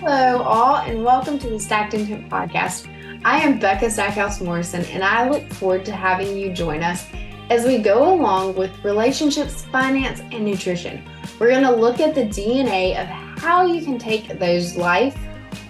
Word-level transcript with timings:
Hello, 0.00 0.42
all, 0.42 0.76
and 0.78 1.04
welcome 1.04 1.38
to 1.38 1.48
the 1.48 1.58
Stacked 1.58 1.94
Intent 1.94 2.28
Podcast. 2.28 2.88
I 3.24 3.38
am 3.38 3.60
Becca 3.60 3.88
Stackhouse 3.88 4.40
Morrison, 4.40 4.84
and 4.86 5.04
I 5.04 5.30
look 5.30 5.48
forward 5.52 5.84
to 5.84 5.92
having 5.92 6.36
you 6.36 6.52
join 6.52 6.82
us 6.82 7.06
as 7.48 7.64
we 7.64 7.78
go 7.78 8.12
along 8.12 8.56
with 8.56 8.84
relationships, 8.84 9.64
finance, 9.66 10.20
and 10.32 10.44
nutrition. 10.44 11.08
We're 11.38 11.50
going 11.50 11.62
to 11.62 11.74
look 11.74 12.00
at 12.00 12.14
the 12.14 12.24
DNA 12.24 13.00
of 13.00 13.06
how 13.40 13.66
you 13.66 13.84
can 13.84 13.96
take 13.96 14.40
those 14.40 14.76
life 14.76 15.16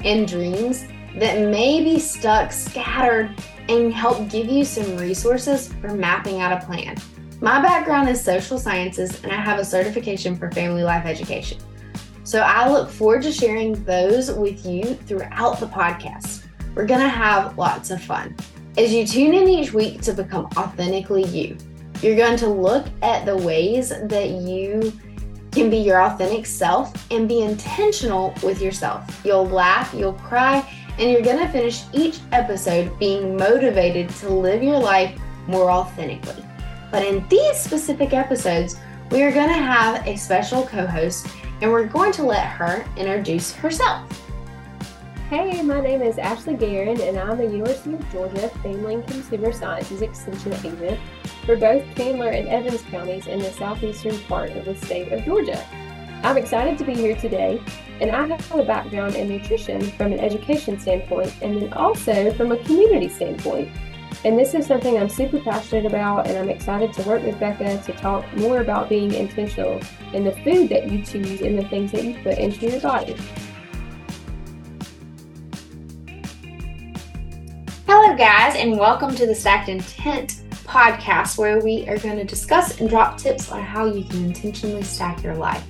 and 0.04 0.26
dreams 0.26 0.86
that 1.16 1.50
may 1.50 1.84
be 1.84 2.00
stuck, 2.00 2.50
scattered, 2.50 3.30
and 3.68 3.92
help 3.92 4.30
give 4.30 4.46
you 4.46 4.64
some 4.64 4.96
resources 4.96 5.70
for 5.74 5.94
mapping 5.94 6.40
out 6.40 6.62
a 6.62 6.64
plan. 6.64 6.96
My 7.42 7.60
background 7.60 8.08
is 8.08 8.24
social 8.24 8.58
sciences, 8.58 9.22
and 9.22 9.30
I 9.30 9.36
have 9.36 9.58
a 9.58 9.64
certification 9.64 10.34
for 10.34 10.50
family 10.50 10.82
life 10.82 11.04
education. 11.04 11.58
So 12.24 12.40
I 12.40 12.70
look 12.70 12.88
forward 12.88 13.22
to 13.24 13.32
sharing 13.32 13.84
those 13.84 14.32
with 14.32 14.64
you 14.64 14.94
throughout 14.94 15.60
the 15.60 15.66
podcast. 15.66 16.46
We're 16.74 16.86
going 16.86 17.02
to 17.02 17.08
have 17.08 17.58
lots 17.58 17.90
of 17.90 18.02
fun. 18.02 18.34
As 18.78 18.94
you 18.94 19.06
tune 19.06 19.34
in 19.34 19.46
each 19.46 19.74
week 19.74 20.00
to 20.02 20.14
become 20.14 20.46
authentically 20.56 21.24
you, 21.24 21.58
you're 22.00 22.16
going 22.16 22.38
to 22.38 22.48
look 22.48 22.86
at 23.02 23.26
the 23.26 23.36
ways 23.36 23.90
that 23.90 24.30
you 24.30 24.90
can 25.52 25.68
be 25.68 25.76
your 25.76 26.02
authentic 26.02 26.46
self 26.46 26.92
and 27.12 27.28
be 27.28 27.42
intentional 27.42 28.34
with 28.42 28.60
yourself. 28.60 29.20
You'll 29.22 29.46
laugh, 29.46 29.92
you'll 29.92 30.14
cry, 30.14 30.66
and 30.98 31.10
you're 31.10 31.20
going 31.20 31.38
to 31.38 31.48
finish 31.48 31.82
each 31.92 32.20
episode 32.32 32.98
being 32.98 33.36
motivated 33.36 34.08
to 34.08 34.30
live 34.30 34.62
your 34.62 34.78
life 34.78 35.16
more 35.46 35.70
authentically. 35.70 36.42
But 36.90 37.04
in 37.04 37.28
these 37.28 37.58
specific 37.58 38.14
episodes, 38.14 38.76
we 39.10 39.22
are 39.22 39.30
going 39.30 39.48
to 39.48 39.54
have 39.54 40.06
a 40.06 40.16
special 40.16 40.64
co 40.64 40.86
host 40.86 41.26
and 41.60 41.70
we're 41.70 41.86
going 41.86 42.12
to 42.12 42.22
let 42.22 42.46
her 42.46 42.84
introduce 42.96 43.52
herself. 43.52 44.10
Hey, 45.30 45.62
my 45.62 45.80
name 45.80 46.02
is 46.02 46.18
Ashley 46.18 46.54
Guerin, 46.54 47.00
and 47.00 47.18
I'm 47.18 47.40
a 47.40 47.44
University 47.44 47.94
of 47.94 48.12
Georgia 48.12 48.48
Family 48.62 48.94
and 48.94 49.06
Consumer 49.06 49.52
Sciences 49.52 50.02
Extension 50.02 50.52
Agent 50.52 51.00
for 51.46 51.56
both 51.56 51.82
Candler 51.94 52.28
and 52.28 52.46
Evans 52.48 52.82
counties 52.82 53.26
in 53.26 53.38
the 53.38 53.50
southeastern 53.52 54.18
part 54.28 54.50
of 54.50 54.64
the 54.66 54.76
state 54.76 55.12
of 55.12 55.24
Georgia. 55.24 55.64
I'm 56.22 56.36
excited 56.36 56.78
to 56.78 56.84
be 56.84 56.94
here 56.94 57.16
today, 57.16 57.62
and 58.00 58.10
I 58.10 58.26
have 58.26 58.54
a 58.54 58.64
background 58.64 59.14
in 59.14 59.28
nutrition 59.28 59.80
from 59.92 60.12
an 60.12 60.20
education 60.20 60.78
standpoint 60.78 61.34
and 61.42 61.60
then 61.60 61.72
also 61.72 62.32
from 62.34 62.52
a 62.52 62.56
community 62.58 63.08
standpoint. 63.08 63.70
And 64.24 64.38
this 64.38 64.54
is 64.54 64.66
something 64.66 64.96
I'm 64.96 65.10
super 65.10 65.38
passionate 65.38 65.84
about, 65.84 66.26
and 66.26 66.38
I'm 66.38 66.48
excited 66.48 66.94
to 66.94 67.02
work 67.02 67.22
with 67.22 67.38
Becca 67.38 67.82
to 67.82 67.92
talk 67.92 68.24
more 68.38 68.62
about 68.62 68.88
being 68.88 69.12
intentional 69.12 69.82
in 70.14 70.24
the 70.24 70.32
food 70.32 70.70
that 70.70 70.90
you 70.90 71.04
choose 71.04 71.42
and 71.42 71.58
the 71.58 71.68
things 71.68 71.92
that 71.92 72.04
you 72.04 72.14
put 72.22 72.38
into 72.38 72.70
your 72.70 72.80
body. 72.80 73.14
Hello, 77.86 78.16
guys, 78.16 78.56
and 78.56 78.78
welcome 78.78 79.14
to 79.14 79.26
the 79.26 79.34
Stacked 79.34 79.68
Intent 79.68 80.40
podcast, 80.64 81.36
where 81.36 81.60
we 81.60 81.86
are 81.86 81.98
going 81.98 82.16
to 82.16 82.24
discuss 82.24 82.80
and 82.80 82.88
drop 82.88 83.18
tips 83.18 83.52
on 83.52 83.62
how 83.62 83.84
you 83.84 84.04
can 84.04 84.24
intentionally 84.24 84.84
stack 84.84 85.22
your 85.22 85.34
life. 85.34 85.66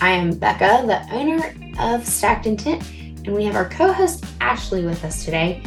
I 0.00 0.10
am 0.10 0.36
Becca, 0.36 0.82
the 0.84 1.06
owner 1.14 1.54
of 1.78 2.04
Stacked 2.04 2.46
Intent, 2.46 2.90
and 3.24 3.36
we 3.36 3.44
have 3.44 3.54
our 3.54 3.68
co 3.68 3.92
host 3.92 4.24
Ashley 4.40 4.84
with 4.84 5.04
us 5.04 5.24
today 5.24 5.62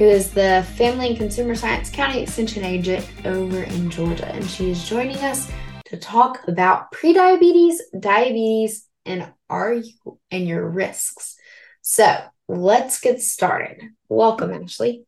who 0.00 0.08
is 0.08 0.30
the 0.30 0.66
Family 0.76 1.08
and 1.08 1.16
Consumer 1.18 1.54
Science 1.54 1.90
County 1.90 2.22
Extension 2.22 2.64
Agent 2.64 3.06
over 3.26 3.64
in 3.64 3.90
Georgia. 3.90 4.32
And 4.32 4.48
she 4.48 4.70
is 4.70 4.88
joining 4.88 5.18
us 5.18 5.52
to 5.84 5.98
talk 5.98 6.48
about 6.48 6.90
prediabetes, 6.90 7.74
diabetes, 8.00 8.86
and 9.04 9.30
are 9.50 9.74
you 9.74 9.92
and 10.30 10.48
your 10.48 10.66
risks. 10.66 11.36
So 11.82 12.16
let's 12.48 12.98
get 12.98 13.20
started. 13.20 13.82
Welcome, 14.08 14.54
Ashley. 14.54 15.04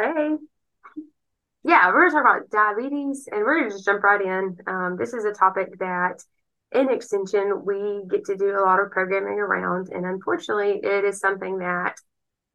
Hey. 0.00 0.36
Yeah, 1.64 1.88
we're 1.88 2.08
going 2.08 2.10
to 2.10 2.16
talk 2.16 2.24
about 2.24 2.50
diabetes 2.50 3.28
and 3.30 3.42
we're 3.42 3.58
going 3.58 3.68
to 3.68 3.76
just 3.76 3.84
jump 3.84 4.02
right 4.02 4.22
in. 4.22 4.56
Um, 4.66 4.96
this 4.98 5.12
is 5.12 5.26
a 5.26 5.32
topic 5.34 5.78
that 5.80 6.22
in 6.72 6.88
Extension 6.88 7.62
we 7.66 8.04
get 8.08 8.24
to 8.24 8.38
do 8.38 8.58
a 8.58 8.64
lot 8.64 8.80
of 8.80 8.90
programming 8.90 9.38
around. 9.38 9.90
And 9.90 10.06
unfortunately, 10.06 10.80
it 10.82 11.04
is 11.04 11.20
something 11.20 11.58
that 11.58 11.96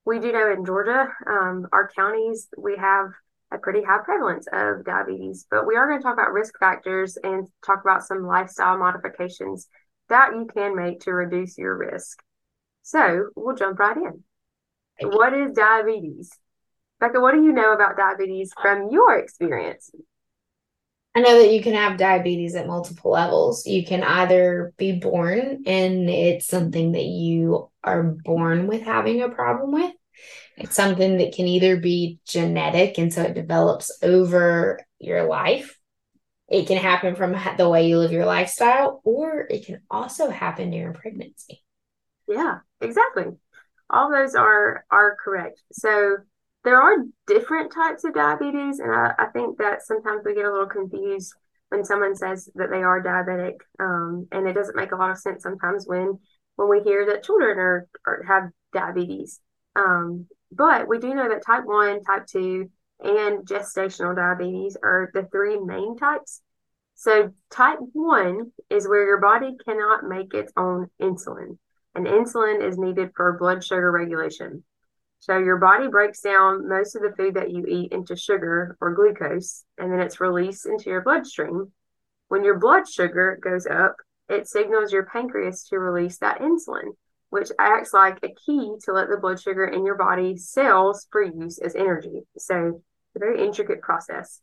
we 0.06 0.20
do 0.20 0.32
know 0.32 0.52
in 0.52 0.66
Georgia, 0.66 1.08
um, 1.28 1.68
our 1.72 1.90
counties, 1.96 2.48
we 2.58 2.76
have 2.78 3.08
a 3.52 3.58
pretty 3.58 3.84
high 3.84 4.00
prevalence 4.04 4.48
of 4.52 4.84
diabetes, 4.84 5.46
but 5.50 5.68
we 5.68 5.76
are 5.76 5.88
going 5.88 6.00
to 6.00 6.04
talk 6.04 6.14
about 6.14 6.34
risk 6.34 6.58
factors 6.60 7.18
and 7.24 7.48
talk 7.66 7.82
about 7.82 8.04
some 8.04 8.26
lifestyle 8.26 8.78
modifications 8.78 9.68
that 10.10 10.32
you 10.34 10.48
can 10.54 10.76
make 10.76 11.02
to 11.02 11.12
reduce 11.12 11.58
your 11.58 11.78
risk. 11.78 12.22
So 12.82 13.30
we'll 13.36 13.56
jump 13.56 13.80
right 13.80 13.96
in. 13.96 14.24
What 15.10 15.34
is 15.34 15.54
diabetes? 15.54 16.32
Becca, 17.00 17.20
what 17.20 17.34
do 17.34 17.44
you 17.44 17.54
know 17.54 17.74
about 17.74 17.98
diabetes 17.98 18.52
from 18.62 18.90
your 18.92 19.18
experience? 19.18 19.92
I 21.16 21.22
know 21.22 21.38
that 21.38 21.52
you 21.52 21.62
can 21.62 21.74
have 21.74 21.98
diabetes 21.98 22.56
at 22.56 22.66
multiple 22.66 23.12
levels. 23.12 23.68
You 23.68 23.86
can 23.86 24.04
either 24.04 24.74
be 24.78 24.94
born 24.94 25.64
and 25.66 26.10
it's 26.10 26.48
something 26.48 26.94
that 26.94 27.04
you 27.04 27.70
are 27.84 28.04
born 28.04 28.68
with 28.68 28.82
having 28.82 29.22
a 29.22 29.30
problem 29.30 29.72
with. 29.72 29.94
It's 30.58 30.76
something 30.76 31.18
that 31.18 31.34
can 31.34 31.48
either 31.48 31.78
be 31.78 32.20
genetic 32.28 32.98
and 32.98 33.12
so 33.12 33.24
it 33.24 33.34
develops 33.34 33.92
over 34.04 34.80
your 35.00 35.24
life. 35.24 35.80
It 36.48 36.68
can 36.68 36.78
happen 36.78 37.16
from 37.16 37.36
the 37.58 37.70
way 37.70 37.88
you 37.88 37.98
live 37.98 38.12
your 38.12 38.26
lifestyle, 38.26 39.02
or 39.04 39.48
it 39.50 39.66
can 39.66 39.82
also 39.90 40.30
happen 40.30 40.70
during 40.70 40.94
pregnancy. 40.94 41.64
Yeah, 42.28 42.60
exactly. 42.80 43.26
All 43.90 44.12
those 44.12 44.36
are 44.36 44.86
are 44.92 45.18
correct. 45.24 45.62
So 45.72 46.18
there 46.64 46.80
are 46.80 46.98
different 47.28 47.74
types 47.74 48.04
of 48.04 48.14
diabetes, 48.14 48.80
and 48.80 48.92
I, 48.92 49.14
I, 49.18 49.26
think 49.28 49.58
that 49.58 49.82
sometimes 49.84 50.22
we 50.24 50.34
get 50.34 50.46
a 50.46 50.52
little 50.52 50.68
confused 50.68 51.34
when 51.70 51.84
someone 51.84 52.16
says 52.16 52.50
that 52.56 52.70
they 52.70 52.84
are 52.84 53.04
diabetic, 53.04 53.56
um, 53.80 54.28
and 54.32 54.48
it 54.48 54.54
doesn't 54.54 54.76
make 54.76 54.92
a 54.92 54.96
lot 54.96 55.12
of 55.12 55.18
sense 55.18 55.44
sometimes 55.44 55.88
when 55.88 56.20
when 56.56 56.70
we 56.70 56.82
hear 56.82 57.06
that 57.08 57.24
children 57.24 57.58
are, 57.58 57.88
are 58.06 58.24
have 58.28 58.50
diabetes. 58.72 59.40
Um, 59.76 60.28
but 60.52 60.88
we 60.88 61.00
do 61.00 61.14
know 61.14 61.30
that 61.30 61.46
type 61.46 61.66
one, 61.66 62.04
type 62.04 62.28
two, 62.28 62.70
and 63.00 63.46
gestational 63.46 64.16
diabetes 64.16 64.78
are 64.82 65.10
the 65.14 65.24
three 65.24 65.60
main 65.60 65.98
types. 65.98 66.42
So 66.96 67.34
type 67.50 67.80
one 67.94 68.52
is 68.70 68.88
where 68.88 69.06
your 69.06 69.20
body 69.20 69.58
cannot 69.66 70.04
make 70.04 70.34
its 70.34 70.54
own 70.56 70.90
insulin, 71.02 71.58
and 71.96 72.06
insulin 72.06 72.66
is 72.66 72.78
needed 72.78 73.12
for 73.16 73.38
blood 73.38 73.64
sugar 73.64 73.92
regulation. 73.92 74.64
So 75.20 75.38
your 75.38 75.58
body 75.58 75.88
breaks 75.88 76.22
down 76.22 76.68
most 76.68 76.96
of 76.96 77.02
the 77.02 77.16
food 77.16 77.36
that 77.36 77.50
you 77.50 77.66
eat 77.66 77.94
into 77.94 78.16
sugar 78.16 78.78
or 78.80 78.94
glucose, 78.94 79.64
and 79.78 79.92
then 79.92 80.02
it's 80.02 80.22
released 80.22 80.66
into 80.66 80.90
your 80.90 81.02
bloodstream. 81.02 81.72
When 82.28 82.44
your 82.44 82.60
blood 82.60 82.88
sugar 82.88 83.40
goes 83.42 83.66
up, 83.66 83.96
it 84.30 84.48
signals 84.48 84.92
your 84.92 85.06
pancreas 85.06 85.68
to 85.70 85.80
release 85.80 86.18
that 86.20 86.40
insulin, 86.40 86.96
which 87.30 87.52
acts 87.60 87.94
like 87.94 88.20
a 88.24 88.34
key 88.34 88.76
to 88.84 88.94
let 88.94 89.10
the 89.10 89.18
blood 89.18 89.42
sugar 89.42 89.66
in 89.66 89.86
your 89.86 89.96
body 89.96 90.38
cells 90.38 91.08
for 91.12 91.24
use 91.24 91.60
as 91.60 91.76
energy. 91.76 92.22
So 92.38 92.82
a 93.16 93.20
very 93.20 93.44
intricate 93.44 93.82
process. 93.82 94.42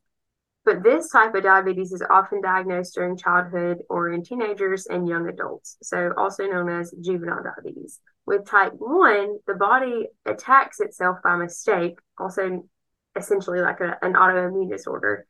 But 0.65 0.83
this 0.83 1.11
type 1.11 1.35
of 1.35 1.43
diabetes 1.43 1.93
is 1.93 2.03
often 2.11 2.43
diagnosed 2.43 2.95
during 2.95 3.17
childhood 3.17 3.79
or 3.89 4.13
in 4.13 4.23
teenagers 4.23 4.87
and 4.87 5.09
young 5.09 5.27
adults, 5.29 5.79
so 5.83 6.12
also 6.17 6.45
known 6.45 6.69
as 6.69 6.95
juvenile 7.01 7.43
diabetes. 7.43 7.99
With 8.27 8.47
type 8.47 8.75
1, 8.77 9.39
the 9.47 9.55
body 9.55 10.09
attacks 10.27 10.81
itself 10.81 11.19
by 11.25 11.37
mistake, 11.37 11.99
also 12.19 12.69
essentially 13.17 13.61
like 13.61 13.81
a, 13.81 13.97
an 14.03 14.12
autoimmune 14.12 14.71
disorder. 14.71 15.27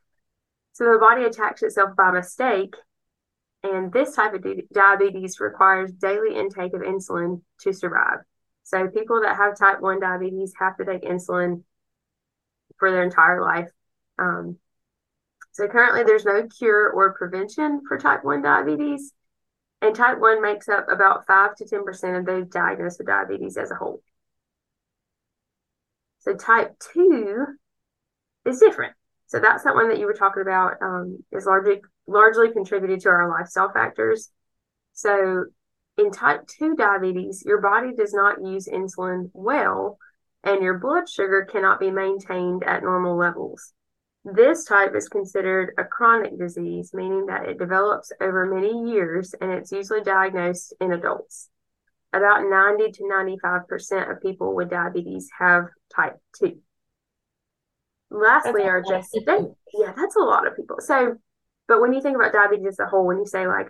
So 0.72 0.84
the 0.84 0.98
body 0.98 1.24
attacks 1.24 1.62
itself 1.62 1.94
by 1.96 2.10
mistake, 2.10 2.74
and 3.62 3.92
this 3.92 4.14
type 4.14 4.34
of 4.34 4.44
diabetes 4.72 5.40
requires 5.40 5.92
daily 5.92 6.34
intake 6.34 6.72
of 6.72 6.80
insulin 6.80 7.42
to 7.60 7.72
survive. 7.72 8.20
So 8.62 8.88
people 8.88 9.20
that 9.22 9.36
have 9.36 9.58
type 9.58 9.80
1 9.80 10.00
diabetes 10.00 10.54
have 10.58 10.76
to 10.76 10.84
take 10.84 11.02
insulin 11.02 11.62
for 12.78 12.90
their 12.90 13.02
entire 13.02 13.42
life. 13.42 13.68
Um, 14.18 14.58
so 15.52 15.66
currently, 15.66 16.04
there's 16.04 16.24
no 16.24 16.46
cure 16.46 16.90
or 16.90 17.12
prevention 17.14 17.82
for 17.86 17.98
type 17.98 18.24
1 18.24 18.42
diabetes. 18.42 19.12
And 19.82 19.94
type 19.94 20.18
1 20.18 20.42
makes 20.42 20.68
up 20.68 20.86
about 20.90 21.26
5 21.26 21.56
to 21.56 21.64
10% 21.64 22.18
of 22.18 22.26
those 22.26 22.46
diagnosed 22.46 22.98
with 22.98 23.08
diabetes 23.08 23.56
as 23.56 23.70
a 23.70 23.74
whole. 23.74 24.02
So 26.20 26.34
type 26.34 26.78
2 26.92 27.46
is 28.46 28.60
different. 28.60 28.94
So 29.26 29.38
that's 29.38 29.64
that 29.64 29.74
one 29.74 29.88
that 29.88 29.98
you 29.98 30.06
were 30.06 30.12
talking 30.12 30.42
about 30.42 30.74
um, 30.82 31.24
is 31.32 31.46
largely 31.46 31.80
largely 32.10 32.52
contributed 32.52 33.00
to 33.00 33.08
our 33.08 33.28
lifestyle 33.28 33.72
factors. 33.72 34.30
So 34.92 35.44
in 35.96 36.10
type 36.10 36.46
2 36.58 36.74
diabetes, 36.74 37.44
your 37.46 37.60
body 37.60 37.94
does 37.96 38.12
not 38.12 38.44
use 38.44 38.68
insulin 38.68 39.30
well 39.32 39.98
and 40.42 40.62
your 40.62 40.78
blood 40.78 41.08
sugar 41.08 41.46
cannot 41.50 41.78
be 41.80 41.90
maintained 41.90 42.64
at 42.64 42.82
normal 42.82 43.16
levels. 43.16 43.72
This 44.24 44.64
type 44.64 44.94
is 44.94 45.08
considered 45.08 45.72
a 45.78 45.84
chronic 45.84 46.38
disease, 46.38 46.92
meaning 46.92 47.26
that 47.26 47.48
it 47.48 47.58
develops 47.58 48.12
over 48.20 48.44
many 48.46 48.90
years 48.90 49.34
and 49.40 49.50
it's 49.50 49.72
usually 49.72 50.02
diagnosed 50.02 50.74
in 50.80 50.92
adults. 50.92 51.48
about 52.12 52.42
90 52.42 52.90
to 52.92 53.02
95% 53.04 54.10
of 54.10 54.20
people 54.20 54.54
with 54.54 54.68
diabetes 54.68 55.28
have 55.38 55.68
type 55.94 56.16
2. 56.40 56.58
Lastly, 58.10 58.64
are 58.64 58.82
just, 58.82 59.16
yeah, 59.72 59.92
that's 59.96 60.16
a 60.16 60.20
lot 60.20 60.46
of 60.46 60.56
people. 60.56 60.78
So, 60.80 61.16
but 61.70 61.80
when 61.80 61.92
you 61.92 62.02
think 62.02 62.16
about 62.16 62.32
diabetes 62.32 62.66
as 62.66 62.78
a 62.80 62.86
whole, 62.86 63.06
when 63.06 63.18
you 63.18 63.26
say 63.26 63.46
like, 63.46 63.68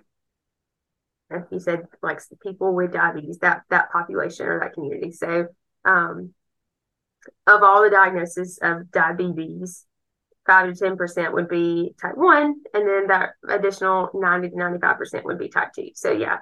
if 1.29 1.45
you 1.51 1.61
said 1.61 1.83
like 2.03 2.19
people 2.43 2.75
with 2.75 2.95
diabetes, 2.95 3.41
that 3.41 3.61
that 3.69 3.93
population 3.93 4.47
or 4.47 4.59
that 4.59 4.73
community. 4.73 5.13
So, 5.13 5.49
um, 5.85 6.33
of 7.47 7.63
all 7.63 7.83
the 7.83 7.91
diagnoses 7.91 8.59
of 8.63 8.91
diabetes, 8.91 9.85
five 10.47 10.73
to 10.73 10.75
ten 10.75 10.97
percent 10.97 11.35
would 11.35 11.51
be 11.51 11.95
type 12.01 12.17
one, 12.17 12.55
and 12.73 12.89
then 12.89 13.09
that 13.09 13.33
additional 13.47 14.09
ninety 14.15 14.49
to 14.49 14.57
ninety 14.57 14.79
five 14.79 14.97
percent 14.97 15.27
would 15.27 15.39
be 15.39 15.51
type 15.51 15.75
two. 15.75 15.91
So 15.95 16.11
yeah, 16.11 16.39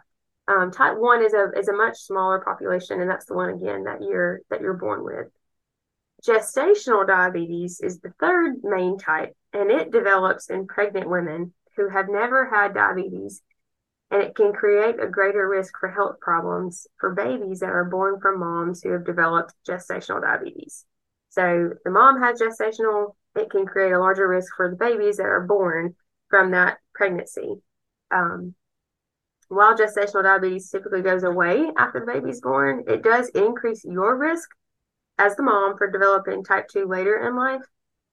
um, 0.46 0.70
type 0.70 0.96
one 0.96 1.25
is 1.25 1.34
a 1.34 1.50
is 1.58 1.66
a 1.66 1.76
much 1.76 1.99
smaller 1.99 2.38
population, 2.38 3.00
and 3.00 3.10
that's 3.10 3.26
the 3.26 3.34
one 3.34 3.50
again 3.50 3.82
that 3.82 4.00
you're 4.00 4.43
that 4.49 4.60
you're 4.60 4.75
born 4.75 5.02
with. 5.02 5.26
Gestational 6.25 7.05
diabetes 7.05 7.81
is 7.81 7.99
the 7.99 8.12
third 8.20 8.58
main 8.62 8.96
type, 8.96 9.37
and 9.52 9.70
it 9.70 9.90
develops 9.90 10.50
in 10.50 10.66
pregnant 10.66 11.08
women 11.08 11.52
who 11.76 11.88
have 11.88 12.08
never 12.08 12.48
had 12.48 12.74
diabetes, 12.74 13.42
and 14.10 14.22
it 14.22 14.34
can 14.34 14.52
create 14.52 15.00
a 15.00 15.08
greater 15.08 15.48
risk 15.48 15.74
for 15.78 15.88
health 15.88 16.20
problems 16.20 16.86
for 16.98 17.14
babies 17.14 17.60
that 17.60 17.70
are 17.70 17.84
born 17.84 18.20
from 18.20 18.40
moms 18.40 18.82
who 18.82 18.92
have 18.92 19.04
developed 19.04 19.54
gestational 19.66 20.20
diabetes. 20.20 20.84
So 21.30 21.70
the 21.84 21.90
mom 21.90 22.20
has 22.20 22.40
gestational, 22.40 23.14
it 23.36 23.50
can 23.50 23.66
create 23.66 23.92
a 23.92 23.98
larger 23.98 24.26
risk 24.26 24.54
for 24.56 24.70
the 24.70 24.76
babies 24.76 25.18
that 25.18 25.26
are 25.26 25.46
born 25.46 25.94
from 26.28 26.50
that 26.52 26.78
pregnancy. 26.94 27.62
Um, 28.10 28.54
while 29.48 29.76
gestational 29.76 30.22
diabetes 30.22 30.70
typically 30.70 31.02
goes 31.02 31.22
away 31.22 31.70
after 31.76 32.00
the 32.00 32.12
baby's 32.12 32.40
born, 32.40 32.84
it 32.86 33.02
does 33.02 33.28
increase 33.30 33.84
your 33.84 34.16
risk 34.16 34.48
as 35.18 35.36
the 35.36 35.42
mom 35.42 35.76
for 35.76 35.90
developing 35.90 36.44
type 36.44 36.68
2 36.68 36.86
later 36.86 37.26
in 37.26 37.34
life, 37.34 37.62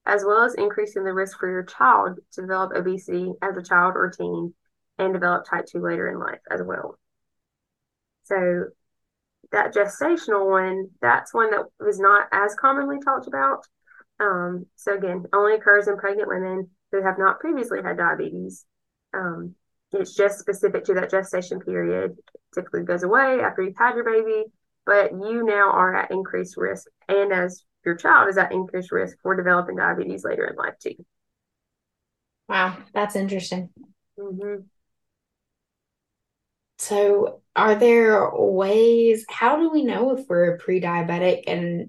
as 0.06 0.24
well 0.24 0.44
as 0.44 0.54
increasing 0.54 1.04
the 1.04 1.12
risk 1.12 1.38
for 1.38 1.50
your 1.50 1.64
child 1.64 2.18
to 2.32 2.40
develop 2.40 2.72
obesity 2.74 3.32
as 3.42 3.56
a 3.56 3.62
child 3.62 3.94
or 3.96 4.10
teen 4.10 4.54
and 4.98 5.12
develop 5.12 5.44
type 5.44 5.66
2 5.66 5.80
later 5.80 6.08
in 6.08 6.18
life 6.18 6.40
as 6.50 6.62
well. 6.62 6.98
So, 8.24 8.66
that 9.52 9.74
gestational 9.74 10.50
one, 10.50 10.88
that's 11.00 11.32
one 11.32 11.50
that 11.50 11.66
was 11.78 12.00
not 12.00 12.26
as 12.32 12.54
commonly 12.54 12.98
talked 13.04 13.28
about. 13.28 13.64
Um, 14.18 14.66
so, 14.76 14.94
again, 14.94 15.24
only 15.32 15.54
occurs 15.54 15.88
in 15.88 15.96
pregnant 15.98 16.28
women 16.28 16.70
who 16.90 17.02
have 17.02 17.18
not 17.18 17.40
previously 17.40 17.82
had 17.82 17.98
diabetes. 17.98 18.64
Um, 19.14 19.54
it's 19.92 20.14
just 20.14 20.38
specific 20.38 20.84
to 20.84 20.94
that 20.94 21.10
gestation 21.10 21.60
period. 21.60 22.16
Typically 22.54 22.82
goes 22.82 23.02
away 23.02 23.40
after 23.40 23.62
you've 23.62 23.76
had 23.76 23.94
your 23.94 24.04
baby, 24.04 24.44
but 24.84 25.12
you 25.12 25.44
now 25.44 25.70
are 25.70 25.94
at 25.94 26.10
increased 26.10 26.56
risk, 26.56 26.86
and 27.08 27.32
as 27.32 27.62
your 27.86 27.94
child 27.94 28.28
is 28.28 28.36
at 28.36 28.52
increased 28.52 28.92
risk 28.92 29.16
for 29.22 29.36
developing 29.36 29.76
diabetes 29.76 30.24
later 30.24 30.44
in 30.44 30.56
life 30.56 30.74
too. 30.78 30.96
Wow, 32.48 32.76
that's 32.92 33.16
interesting. 33.16 33.70
Mm-hmm. 34.18 34.62
So, 36.78 37.40
are 37.54 37.74
there 37.74 38.30
ways? 38.34 39.24
How 39.28 39.56
do 39.56 39.70
we 39.70 39.82
know 39.84 40.16
if 40.16 40.26
we're 40.28 40.58
pre-diabetic, 40.58 41.44
and 41.46 41.88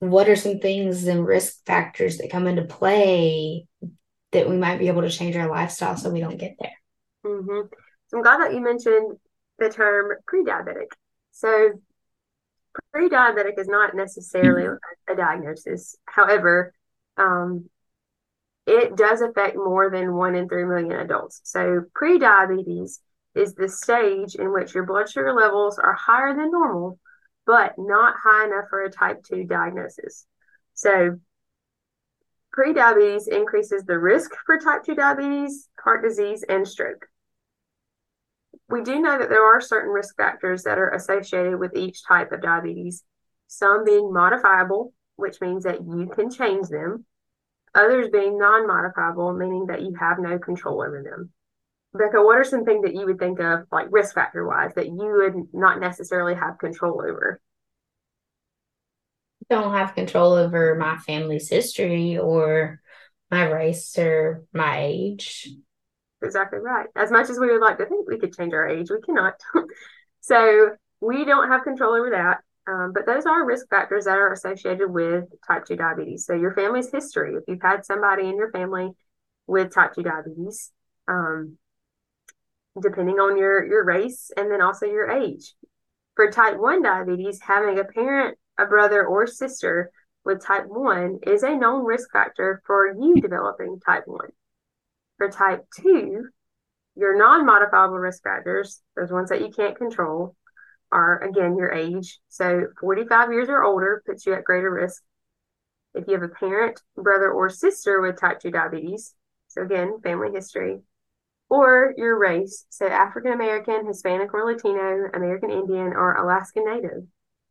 what 0.00 0.28
are 0.28 0.36
some 0.36 0.58
things 0.58 1.06
and 1.06 1.26
risk 1.26 1.64
factors 1.64 2.18
that 2.18 2.30
come 2.30 2.46
into 2.46 2.64
play 2.64 3.66
that 4.32 4.48
we 4.48 4.56
might 4.56 4.78
be 4.78 4.88
able 4.88 5.02
to 5.02 5.10
change 5.10 5.36
our 5.36 5.48
lifestyle 5.48 5.96
so 5.96 6.10
we 6.10 6.20
don't 6.20 6.36
get 6.36 6.56
there? 6.60 6.76
Mm-hmm. 7.24 7.68
So 8.08 8.16
I'm 8.18 8.22
glad 8.22 8.40
that 8.40 8.52
you 8.52 8.60
mentioned 8.60 9.16
the 9.58 9.70
term 9.70 10.12
pre-diabetic. 10.26 10.88
So 11.32 11.70
pre-diabetic 12.94 13.58
is 13.58 13.66
not 13.66 13.94
necessarily 13.94 14.62
mm-hmm. 14.68 15.12
a 15.12 15.16
diagnosis. 15.16 15.96
However, 16.06 16.72
um, 17.16 17.68
it 18.66 18.96
does 18.96 19.20
affect 19.20 19.56
more 19.56 19.90
than 19.90 20.14
one 20.14 20.36
in 20.36 20.48
three 20.48 20.64
million 20.64 20.92
adults. 20.92 21.40
So 21.42 21.82
pre-diabetes 21.94 23.00
is 23.34 23.54
the 23.54 23.68
stage 23.68 24.36
in 24.36 24.52
which 24.52 24.74
your 24.74 24.86
blood 24.86 25.10
sugar 25.10 25.34
levels 25.34 25.78
are 25.78 25.94
higher 25.94 26.34
than 26.34 26.52
normal, 26.52 26.98
but 27.46 27.74
not 27.76 28.14
high 28.22 28.46
enough 28.46 28.66
for 28.70 28.84
a 28.84 28.90
type 28.90 29.24
2 29.24 29.44
diagnosis. 29.44 30.24
So 30.74 31.18
pre-diabetes 32.52 33.26
increases 33.26 33.84
the 33.84 33.98
risk 33.98 34.30
for 34.46 34.56
type 34.58 34.84
2 34.84 34.94
diabetes, 34.94 35.68
heart 35.78 36.04
disease, 36.04 36.44
and 36.48 36.66
stroke 36.66 37.06
we 38.68 38.82
do 38.82 39.00
know 39.00 39.18
that 39.18 39.28
there 39.28 39.44
are 39.44 39.60
certain 39.60 39.90
risk 39.90 40.16
factors 40.16 40.62
that 40.62 40.78
are 40.78 40.90
associated 40.90 41.58
with 41.58 41.76
each 41.76 42.04
type 42.06 42.32
of 42.32 42.42
diabetes, 42.42 43.04
some 43.46 43.84
being 43.84 44.12
modifiable, 44.12 44.92
which 45.16 45.40
means 45.40 45.64
that 45.64 45.82
you 45.82 46.10
can 46.14 46.30
change 46.30 46.68
them, 46.68 47.04
others 47.74 48.08
being 48.08 48.38
non 48.38 48.66
modifiable, 48.66 49.32
meaning 49.34 49.66
that 49.66 49.82
you 49.82 49.94
have 50.00 50.18
no 50.18 50.38
control 50.38 50.82
over 50.82 51.02
them. 51.02 51.30
Becca, 51.92 52.22
what 52.22 52.38
are 52.38 52.44
some 52.44 52.64
things 52.64 52.82
that 52.84 52.94
you 52.94 53.06
would 53.06 53.18
think 53.18 53.38
of, 53.38 53.66
like 53.70 53.86
risk 53.90 54.14
factor 54.14 54.46
wise, 54.46 54.72
that 54.74 54.86
you 54.86 54.94
would 54.96 55.34
not 55.52 55.78
necessarily 55.78 56.34
have 56.34 56.58
control 56.58 57.02
over? 57.06 57.40
Don't 59.50 59.74
have 59.74 59.94
control 59.94 60.32
over 60.32 60.74
my 60.74 60.96
family's 60.96 61.50
history 61.50 62.18
or 62.18 62.80
my 63.30 63.44
race 63.44 63.96
or 63.98 64.44
my 64.52 64.78
age 64.80 65.50
exactly 66.24 66.58
right. 66.58 66.86
As 66.96 67.10
much 67.10 67.30
as 67.30 67.38
we 67.38 67.50
would 67.50 67.60
like 67.60 67.78
to 67.78 67.86
think 67.86 68.08
we 68.08 68.18
could 68.18 68.36
change 68.36 68.52
our 68.52 68.68
age, 68.68 68.90
we 68.90 69.00
cannot. 69.00 69.34
so 70.20 70.70
we 71.00 71.24
don't 71.24 71.48
have 71.48 71.64
control 71.64 71.94
over 71.94 72.10
that. 72.10 72.38
Um, 72.66 72.92
but 72.94 73.04
those 73.06 73.26
are 73.26 73.44
risk 73.44 73.68
factors 73.68 74.06
that 74.06 74.16
are 74.16 74.32
associated 74.32 74.90
with 74.90 75.24
type 75.46 75.66
2 75.66 75.76
diabetes. 75.76 76.24
So 76.24 76.34
your 76.34 76.54
family's 76.54 76.90
history, 76.90 77.34
if 77.34 77.44
you've 77.46 77.60
had 77.60 77.84
somebody 77.84 78.28
in 78.28 78.36
your 78.36 78.50
family 78.50 78.90
with 79.46 79.74
type 79.74 79.94
2 79.94 80.02
diabetes, 80.02 80.72
um, 81.06 81.58
depending 82.80 83.20
on 83.20 83.36
your, 83.36 83.66
your 83.66 83.84
race 83.84 84.30
and 84.36 84.50
then 84.50 84.62
also 84.62 84.86
your 84.86 85.10
age. 85.10 85.54
For 86.16 86.30
type 86.30 86.58
1 86.58 86.82
diabetes, 86.82 87.40
having 87.42 87.78
a 87.78 87.84
parent, 87.84 88.38
a 88.58 88.66
brother, 88.66 89.04
or 89.04 89.26
sister 89.26 89.90
with 90.24 90.42
type 90.42 90.66
1 90.66 91.20
is 91.26 91.42
a 91.42 91.54
known 91.54 91.84
risk 91.84 92.10
factor 92.12 92.62
for 92.64 92.94
you 92.94 93.20
developing 93.20 93.78
type 93.84 94.04
1. 94.06 94.28
For 95.18 95.30
type 95.30 95.64
2, 95.80 96.28
your 96.96 97.16
non 97.16 97.46
modifiable 97.46 97.98
risk 97.98 98.22
factors, 98.22 98.82
those 98.96 99.10
ones 99.10 99.30
that 99.30 99.40
you 99.40 99.50
can't 99.50 99.76
control, 99.76 100.36
are 100.92 101.22
again 101.22 101.56
your 101.56 101.72
age. 101.72 102.20
So 102.28 102.68
45 102.80 103.32
years 103.32 103.48
or 103.48 103.64
older 103.64 104.02
puts 104.06 104.26
you 104.26 104.34
at 104.34 104.44
greater 104.44 104.70
risk. 104.70 105.02
If 105.94 106.06
you 106.06 106.14
have 106.14 106.22
a 106.22 106.28
parent, 106.28 106.80
brother, 106.96 107.30
or 107.30 107.48
sister 107.48 108.00
with 108.00 108.18
type 108.18 108.40
2 108.40 108.50
diabetes, 108.50 109.14
so 109.48 109.62
again, 109.62 110.00
family 110.02 110.32
history, 110.32 110.80
or 111.48 111.94
your 111.96 112.18
race, 112.18 112.66
so 112.68 112.86
African 112.86 113.32
American, 113.32 113.86
Hispanic 113.86 114.34
or 114.34 114.44
Latino, 114.44 115.08
American 115.14 115.50
Indian, 115.50 115.92
or 115.92 116.14
Alaska 116.14 116.60
Native, 116.64 117.06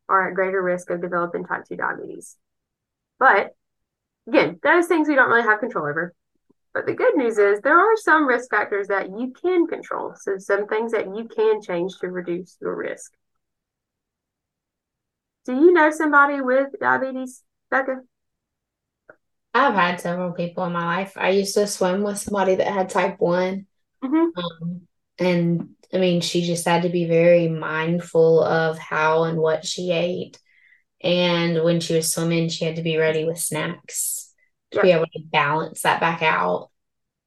are 0.08 0.28
at 0.28 0.34
greater 0.34 0.62
risk 0.62 0.90
of 0.90 1.00
developing 1.00 1.44
type 1.44 1.64
2 1.66 1.76
diabetes. 1.76 2.36
But 3.18 3.54
again, 4.26 4.58
those 4.62 4.86
things 4.86 5.08
we 5.08 5.14
don't 5.14 5.30
really 5.30 5.42
have 5.42 5.60
control 5.60 5.86
over. 5.86 6.14
But 6.74 6.86
the 6.86 6.94
good 6.94 7.16
news 7.16 7.38
is 7.38 7.60
there 7.60 7.78
are 7.78 7.96
some 7.96 8.26
risk 8.26 8.50
factors 8.50 8.88
that 8.88 9.08
you 9.08 9.32
can 9.40 9.68
control. 9.68 10.12
So 10.16 10.38
some 10.38 10.66
things 10.66 10.90
that 10.90 11.06
you 11.06 11.28
can 11.28 11.62
change 11.62 11.96
to 12.00 12.08
reduce 12.08 12.56
your 12.60 12.74
risk. 12.74 13.12
Do 15.44 15.54
you 15.54 15.72
know 15.72 15.92
somebody 15.92 16.40
with 16.40 16.68
diabetes, 16.80 17.44
Becca? 17.70 18.00
I've 19.54 19.74
had 19.74 20.00
several 20.00 20.32
people 20.32 20.64
in 20.64 20.72
my 20.72 20.84
life. 20.84 21.12
I 21.16 21.28
used 21.28 21.54
to 21.54 21.68
swim 21.68 22.02
with 22.02 22.18
somebody 22.18 22.56
that 22.56 22.66
had 22.66 22.88
type 22.88 23.20
one. 23.20 23.66
Mm-hmm. 24.02 24.36
Um, 24.36 24.80
and 25.18 25.68
I 25.92 25.98
mean, 25.98 26.22
she 26.22 26.42
just 26.44 26.66
had 26.66 26.82
to 26.82 26.88
be 26.88 27.04
very 27.04 27.46
mindful 27.46 28.42
of 28.42 28.78
how 28.78 29.24
and 29.24 29.38
what 29.38 29.64
she 29.64 29.92
ate. 29.92 30.40
And 31.00 31.62
when 31.62 31.78
she 31.78 31.94
was 31.94 32.12
swimming, 32.12 32.48
she 32.48 32.64
had 32.64 32.76
to 32.76 32.82
be 32.82 32.96
ready 32.96 33.24
with 33.24 33.38
snacks 33.38 34.33
to 34.74 34.82
be 34.82 34.92
able 34.92 35.06
to 35.06 35.22
balance 35.32 35.82
that 35.82 36.00
back 36.00 36.22
out. 36.22 36.70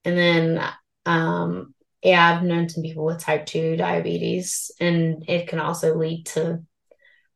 And 0.06 0.18
then, 0.18 0.70
um, 1.06 1.74
yeah, 2.02 2.36
I've 2.36 2.44
known 2.44 2.70
some 2.70 2.84
people 2.84 3.06
with 3.06 3.20
type 3.20 3.46
2 3.46 3.76
diabetes, 3.76 4.72
and 4.80 5.24
it 5.28 5.48
can 5.48 5.60
also 5.60 5.96
lead 5.96 6.26
to 6.28 6.64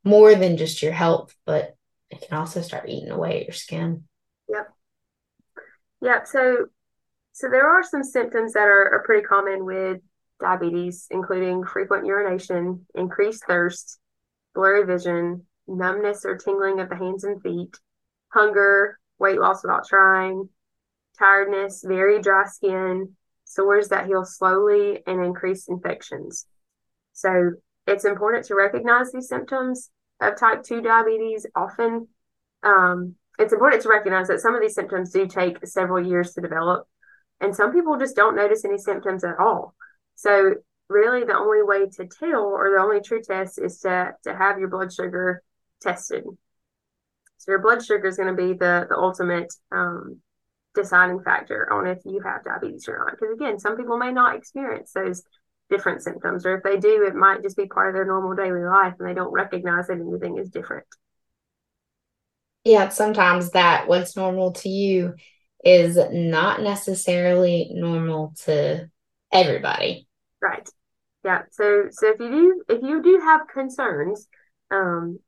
more 0.04 0.36
than 0.36 0.58
just 0.58 0.82
your 0.82 0.92
health, 0.92 1.36
but 1.46 1.76
it 2.10 2.28
can 2.28 2.38
also 2.38 2.62
start 2.62 2.90
eating 2.90 3.12
away 3.12 3.42
at 3.42 3.48
your 3.48 3.54
skin. 3.54 4.04
Yep. 4.50 4.70
Yep. 6.02 6.28
So, 6.28 6.66
so 7.34 7.50
there 7.50 7.68
are 7.68 7.84
some 7.84 8.04
symptoms 8.04 8.54
that 8.54 8.68
are, 8.68 8.96
are 8.96 9.04
pretty 9.06 9.26
common 9.26 9.66
with 9.66 10.00
diabetes, 10.40 11.08
including 11.10 11.64
frequent 11.64 12.06
urination, 12.06 12.86
increased 12.96 13.44
thirst, 13.48 14.00
blurry 14.54 14.86
vision, 14.86 15.46
numbness 15.68 16.26
or 16.26 16.38
tingling 16.38 16.80
of 16.80 16.90
the 16.90 16.96
hands 16.96 17.24
and 17.24 17.42
feet, 17.42 17.78
hunger, 18.30 19.00
weight 19.22 19.40
loss 19.40 19.64
without 19.64 19.88
trying, 19.88 20.50
tiredness, 21.18 21.84
very 21.86 22.22
dry 22.22 22.46
skin, 22.46 23.16
sores 23.46 23.90
that 23.90 24.08
heal 24.08 24.26
slowly, 24.26 25.04
and 25.06 25.24
increased 25.24 25.70
infections. 25.70 26.46
So 27.14 27.52
it's 27.88 28.06
important 28.06 28.46
to 28.46 28.56
recognize 28.56 29.12
these 29.12 29.28
symptoms 29.28 29.90
of 30.20 30.38
type 30.38 30.64
2 30.64 30.82
diabetes. 30.82 31.46
Often, 31.56 32.08
um, 32.64 33.16
it's 33.40 33.54
important 33.54 33.82
to 33.84 33.90
recognize 33.90 34.28
that 34.28 34.40
some 34.40 34.56
of 34.56 34.62
these 34.62 34.76
symptoms 34.76 35.12
do 35.12 35.28
take 35.28 35.66
several 35.66 36.06
years 36.06 36.34
to 36.34 36.42
develop, 36.42 36.88
and 37.40 37.56
some 37.56 37.74
people 37.74 37.98
just 37.98 38.16
don't 38.16 38.36
notice 38.36 38.66
any 38.66 38.78
symptoms 38.78 39.24
at 39.24 39.40
all. 39.40 39.76
So, 40.16 40.56
really, 40.90 41.24
the 41.24 41.38
only 41.38 41.64
way 41.64 41.90
to 41.90 42.06
tell, 42.06 42.44
or 42.44 42.72
the 42.72 42.82
only 42.82 43.02
true 43.02 43.22
test, 43.22 43.60
is 43.60 43.80
to, 43.80 44.14
to 44.24 44.36
have 44.36 44.60
your 44.60 44.68
blood 44.68 44.94
sugar 44.94 45.42
tested. 45.82 46.24
So, 47.42 47.52
your 47.54 47.62
blood 47.62 47.84
sugar 47.84 48.08
is 48.08 48.18
going 48.18 48.36
to 48.36 48.40
be 48.40 48.54
the, 48.54 48.86
the 48.88 48.96
ultimate 48.96 49.52
um, 49.72 50.22
deciding 50.76 51.24
factor 51.24 51.72
on 51.74 51.88
if 51.88 51.98
you 52.06 52.22
have 52.22 52.44
diabetes 52.44 52.88
or 52.88 53.00
not. 53.00 53.12
Because, 53.12 53.34
again, 53.34 53.60
some 53.60 53.76
people 53.76 53.98
may 53.98 54.12
not 54.12 54.36
experience 54.36 54.92
those 54.94 55.24
different 55.68 56.04
symptoms, 56.04 56.46
or 56.46 56.58
if 56.58 56.64
they 56.64 56.78
do, 56.78 57.04
it 57.08 57.16
might 57.16 57.42
just 57.42 57.58
be 57.58 57.66
part 57.66 57.90
of 57.90 57.96
their 57.96 58.06
normal 58.06 58.36
daily 58.36 58.64
life 58.64 58.94
and 59.00 59.10
they 59.10 59.16
don't 59.16 59.32
recognize 59.32 59.88
that 59.88 60.00
anything 60.00 60.38
is 60.38 60.50
different. 60.50 60.86
Yeah, 62.64 62.90
sometimes 62.90 63.52
that 63.52 63.88
what's 63.88 64.16
normal 64.16 64.52
to 64.52 64.70
you 64.70 65.16
is 65.66 65.98
not 66.12 66.62
necessarily 66.62 67.72
normal 67.74 68.36
to 68.44 68.88
everybody. 69.32 70.08
Right. 70.40 70.70
Yeah. 71.26 71.44
So 71.50 71.86
so 71.90 72.10
if 72.10 72.20
you 72.20 72.30
do 72.30 72.64
if 72.76 72.84
you 72.84 73.02
do 73.02 73.20
have 73.24 73.48
concerns, 73.48 74.28
um, 74.70 75.20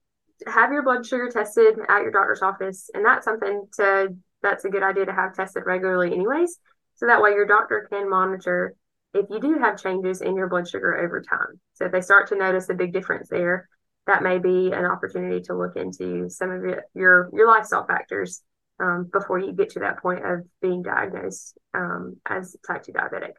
have 0.48 0.72
your 0.72 0.84
blood 0.84 1.06
sugar 1.06 1.30
tested 1.30 1.76
at 1.90 2.02
your 2.02 2.12
doctor's 2.12 2.42
office, 2.42 2.90
and 2.94 3.06
that's 3.06 3.26
something 3.26 3.68
to 3.76 4.16
that's 4.42 4.66
a 4.66 4.70
good 4.70 4.84
idea 4.84 5.06
to 5.06 5.14
have 5.14 5.34
tested 5.34 5.64
regularly, 5.66 6.14
anyways. 6.14 6.60
So 6.96 7.08
that 7.08 7.22
way 7.22 7.32
your 7.32 7.48
doctor 7.48 7.88
can 7.90 8.10
monitor 8.10 8.76
if 9.14 9.28
you 9.30 9.40
do 9.40 9.58
have 9.60 9.82
changes 9.82 10.22
in 10.22 10.36
your 10.36 10.50
blood 10.50 10.68
sugar 10.68 10.98
over 10.98 11.22
time. 11.22 11.60
So 11.76 11.86
if 11.86 11.92
they 11.92 12.02
start 12.02 12.28
to 12.30 12.36
notice 12.36 12.70
a 12.70 12.74
big 12.74 12.94
difference 12.94 13.30
there, 13.30 13.70
that 14.06 14.24
may 14.24 14.40
be 14.40 14.72
an 14.74 14.86
opportunity 14.86 15.42
to 15.44 15.56
look 15.56 15.76
into 15.76 16.30
some 16.30 16.52
of 16.52 16.62
your 16.62 16.84
your, 16.94 17.30
your 17.34 17.48
lifestyle 17.48 17.86
factors 17.86 18.42
um, 18.80 19.10
before 19.12 19.40
you 19.40 19.54
get 19.54 19.70
to 19.72 19.80
that 19.80 20.02
point 20.02 20.26
of 20.26 20.42
being 20.62 20.82
diagnosed 20.82 21.58
um, 21.74 22.18
as 22.26 22.56
type 22.66 22.84
2 22.84 22.92
diabetic. 22.92 23.34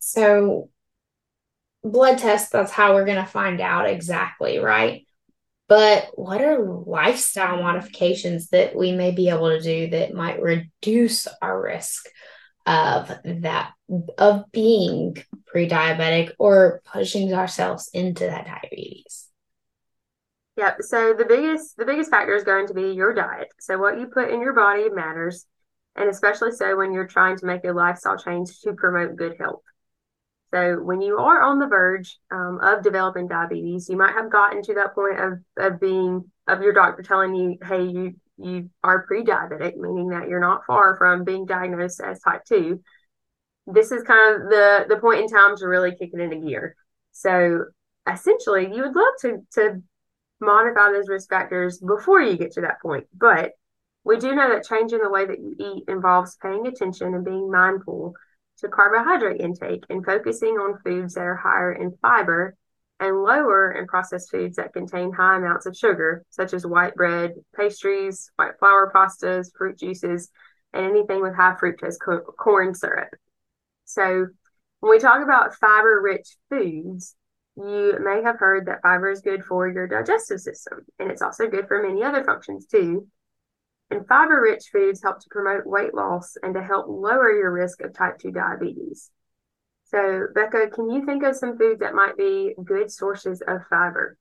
So, 0.00 0.68
blood 1.84 2.18
test, 2.18 2.52
that's 2.52 2.72
how 2.72 2.94
we're 2.94 3.04
going 3.04 3.22
to 3.22 3.26
find 3.26 3.60
out 3.60 3.88
exactly, 3.88 4.58
right? 4.58 5.06
But 5.68 6.10
what 6.14 6.42
are 6.42 6.62
lifestyle 6.62 7.62
modifications 7.62 8.48
that 8.48 8.76
we 8.76 8.92
may 8.92 9.12
be 9.12 9.28
able 9.28 9.50
to 9.50 9.60
do 9.60 9.90
that 9.90 10.14
might 10.14 10.42
reduce 10.42 11.26
our 11.40 11.60
risk 11.60 12.06
of 12.66 13.08
that 13.24 13.72
of 14.18 14.44
being 14.52 15.16
pre-diabetic 15.46 16.32
or 16.38 16.80
pushing 16.84 17.32
ourselves 17.34 17.90
into 17.92 18.24
that 18.24 18.46
diabetes 18.46 19.22
Yep. 20.56 20.76
So 20.80 21.14
the 21.14 21.24
biggest 21.24 21.76
the 21.76 21.86
biggest 21.86 22.10
factor 22.10 22.34
is 22.34 22.44
going 22.44 22.66
to 22.66 22.74
be 22.74 22.92
your 22.92 23.14
diet. 23.14 23.48
So 23.58 23.78
what 23.78 23.98
you 23.98 24.06
put 24.06 24.30
in 24.30 24.40
your 24.40 24.52
body 24.52 24.90
matters, 24.90 25.46
and 25.96 26.08
especially 26.08 26.52
so 26.52 26.76
when 26.76 26.92
you're 26.92 27.06
trying 27.06 27.38
to 27.38 27.46
make 27.46 27.64
a 27.64 27.72
lifestyle 27.72 28.18
change 28.18 28.60
to 28.60 28.74
promote 28.74 29.16
good 29.16 29.36
health. 29.38 29.62
So 30.52 30.76
when 30.82 31.00
you 31.00 31.18
are 31.18 31.42
on 31.42 31.58
the 31.58 31.66
verge 31.66 32.18
um, 32.30 32.58
of 32.62 32.82
developing 32.82 33.26
diabetes, 33.26 33.88
you 33.88 33.96
might 33.96 34.14
have 34.14 34.30
gotten 34.30 34.62
to 34.62 34.74
that 34.74 34.94
point 34.94 35.18
of 35.18 35.38
of 35.56 35.80
being 35.80 36.30
of 36.46 36.62
your 36.62 36.72
doctor 36.72 37.02
telling 37.02 37.34
you, 37.34 37.58
hey, 37.66 37.84
you 37.84 38.14
you 38.36 38.70
are 38.82 39.06
pre-diabetic, 39.06 39.76
meaning 39.76 40.08
that 40.08 40.28
you're 40.28 40.40
not 40.40 40.66
far 40.66 40.96
from 40.96 41.24
being 41.24 41.46
diagnosed 41.46 42.00
as 42.00 42.20
type 42.20 42.44
2, 42.46 42.80
this 43.66 43.92
is 43.92 44.02
kind 44.02 44.34
of 44.34 44.48
the 44.48 44.86
the 44.88 44.96
point 44.96 45.20
in 45.20 45.28
time 45.28 45.56
to 45.56 45.66
really 45.66 45.94
kick 45.94 46.10
it 46.12 46.20
into 46.20 46.36
gear. 46.36 46.76
So 47.12 47.66
essentially, 48.10 48.74
you 48.74 48.82
would 48.82 48.96
love 48.96 49.14
to 49.20 49.38
to 49.54 49.82
modify 50.40 50.90
those 50.90 51.08
risk 51.08 51.28
factors 51.30 51.78
before 51.78 52.20
you 52.20 52.36
get 52.36 52.52
to 52.52 52.62
that 52.62 52.82
point, 52.82 53.06
but 53.16 53.52
we 54.04 54.18
do 54.18 54.34
know 54.34 54.48
that 54.48 54.66
changing 54.66 54.98
the 55.00 55.10
way 55.10 55.24
that 55.24 55.38
you 55.38 55.54
eat 55.58 55.84
involves 55.86 56.36
paying 56.36 56.66
attention 56.66 57.14
and 57.14 57.24
being 57.24 57.50
mindful 57.50 58.14
to 58.62 58.68
carbohydrate 58.68 59.40
intake 59.40 59.84
and 59.90 60.04
focusing 60.04 60.54
on 60.54 60.78
foods 60.84 61.14
that 61.14 61.24
are 61.24 61.36
higher 61.36 61.72
in 61.72 61.96
fiber 62.00 62.56
and 63.00 63.22
lower 63.22 63.72
in 63.72 63.86
processed 63.86 64.30
foods 64.30 64.56
that 64.56 64.72
contain 64.72 65.12
high 65.12 65.36
amounts 65.36 65.66
of 65.66 65.76
sugar, 65.76 66.24
such 66.30 66.54
as 66.54 66.64
white 66.64 66.94
bread, 66.94 67.32
pastries, 67.56 68.30
white 68.36 68.58
flour 68.58 68.92
pastas, 68.94 69.50
fruit 69.56 69.78
juices, 69.78 70.30
and 70.72 70.86
anything 70.86 71.20
with 71.20 71.34
high 71.34 71.54
fructose 71.60 71.96
co- 72.02 72.20
corn 72.20 72.74
syrup. 72.74 73.10
So, 73.84 74.28
when 74.80 74.90
we 74.90 74.98
talk 74.98 75.22
about 75.22 75.54
fiber 75.56 76.00
rich 76.00 76.36
foods, 76.48 77.16
you 77.56 77.98
may 78.00 78.22
have 78.22 78.38
heard 78.38 78.66
that 78.66 78.82
fiber 78.82 79.10
is 79.10 79.20
good 79.20 79.44
for 79.44 79.68
your 79.68 79.86
digestive 79.86 80.40
system, 80.40 80.84
and 80.98 81.10
it's 81.10 81.22
also 81.22 81.48
good 81.48 81.68
for 81.68 81.82
many 81.82 82.02
other 82.02 82.24
functions 82.24 82.66
too. 82.66 83.08
And 83.92 84.08
fiber 84.08 84.40
rich 84.40 84.70
foods 84.72 85.02
help 85.02 85.20
to 85.20 85.26
promote 85.30 85.66
weight 85.66 85.92
loss 85.92 86.38
and 86.42 86.54
to 86.54 86.62
help 86.62 86.86
lower 86.88 87.30
your 87.30 87.52
risk 87.52 87.82
of 87.82 87.92
type 87.92 88.18
2 88.18 88.30
diabetes. 88.30 89.10
So, 89.84 90.28
Becca, 90.34 90.70
can 90.72 90.88
you 90.88 91.04
think 91.04 91.22
of 91.22 91.36
some 91.36 91.58
foods 91.58 91.80
that 91.80 91.94
might 91.94 92.16
be 92.16 92.54
good 92.64 92.90
sources 92.90 93.42
of 93.46 93.60
fiber? 93.68 94.16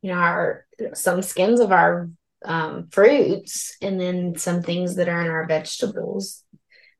You 0.00 0.12
know, 0.12 0.18
our 0.18 0.64
some 0.94 1.20
skins 1.20 1.60
of 1.60 1.70
our 1.70 2.08
um, 2.42 2.88
fruits, 2.90 3.76
and 3.82 4.00
then 4.00 4.38
some 4.38 4.62
things 4.62 4.96
that 4.96 5.10
are 5.10 5.20
in 5.20 5.30
our 5.30 5.46
vegetables 5.46 6.42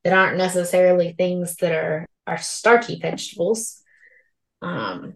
that 0.05 0.13
aren't 0.13 0.37
necessarily 0.37 1.15
things 1.15 1.57
that 1.57 1.73
are 1.73 2.07
are 2.27 2.37
starchy 2.37 2.99
vegetables. 3.01 3.83
Um, 4.61 5.15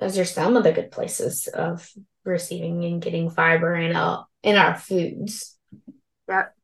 those 0.00 0.18
are 0.18 0.24
some 0.24 0.56
of 0.56 0.64
the 0.64 0.72
good 0.72 0.90
places 0.90 1.48
of 1.48 1.90
receiving 2.24 2.84
and 2.84 3.02
getting 3.02 3.30
fiber 3.30 3.74
in 3.74 3.96
our 3.96 4.26
in 4.42 4.56
our 4.56 4.76
foods. 4.76 5.58
Yep. 6.28 6.54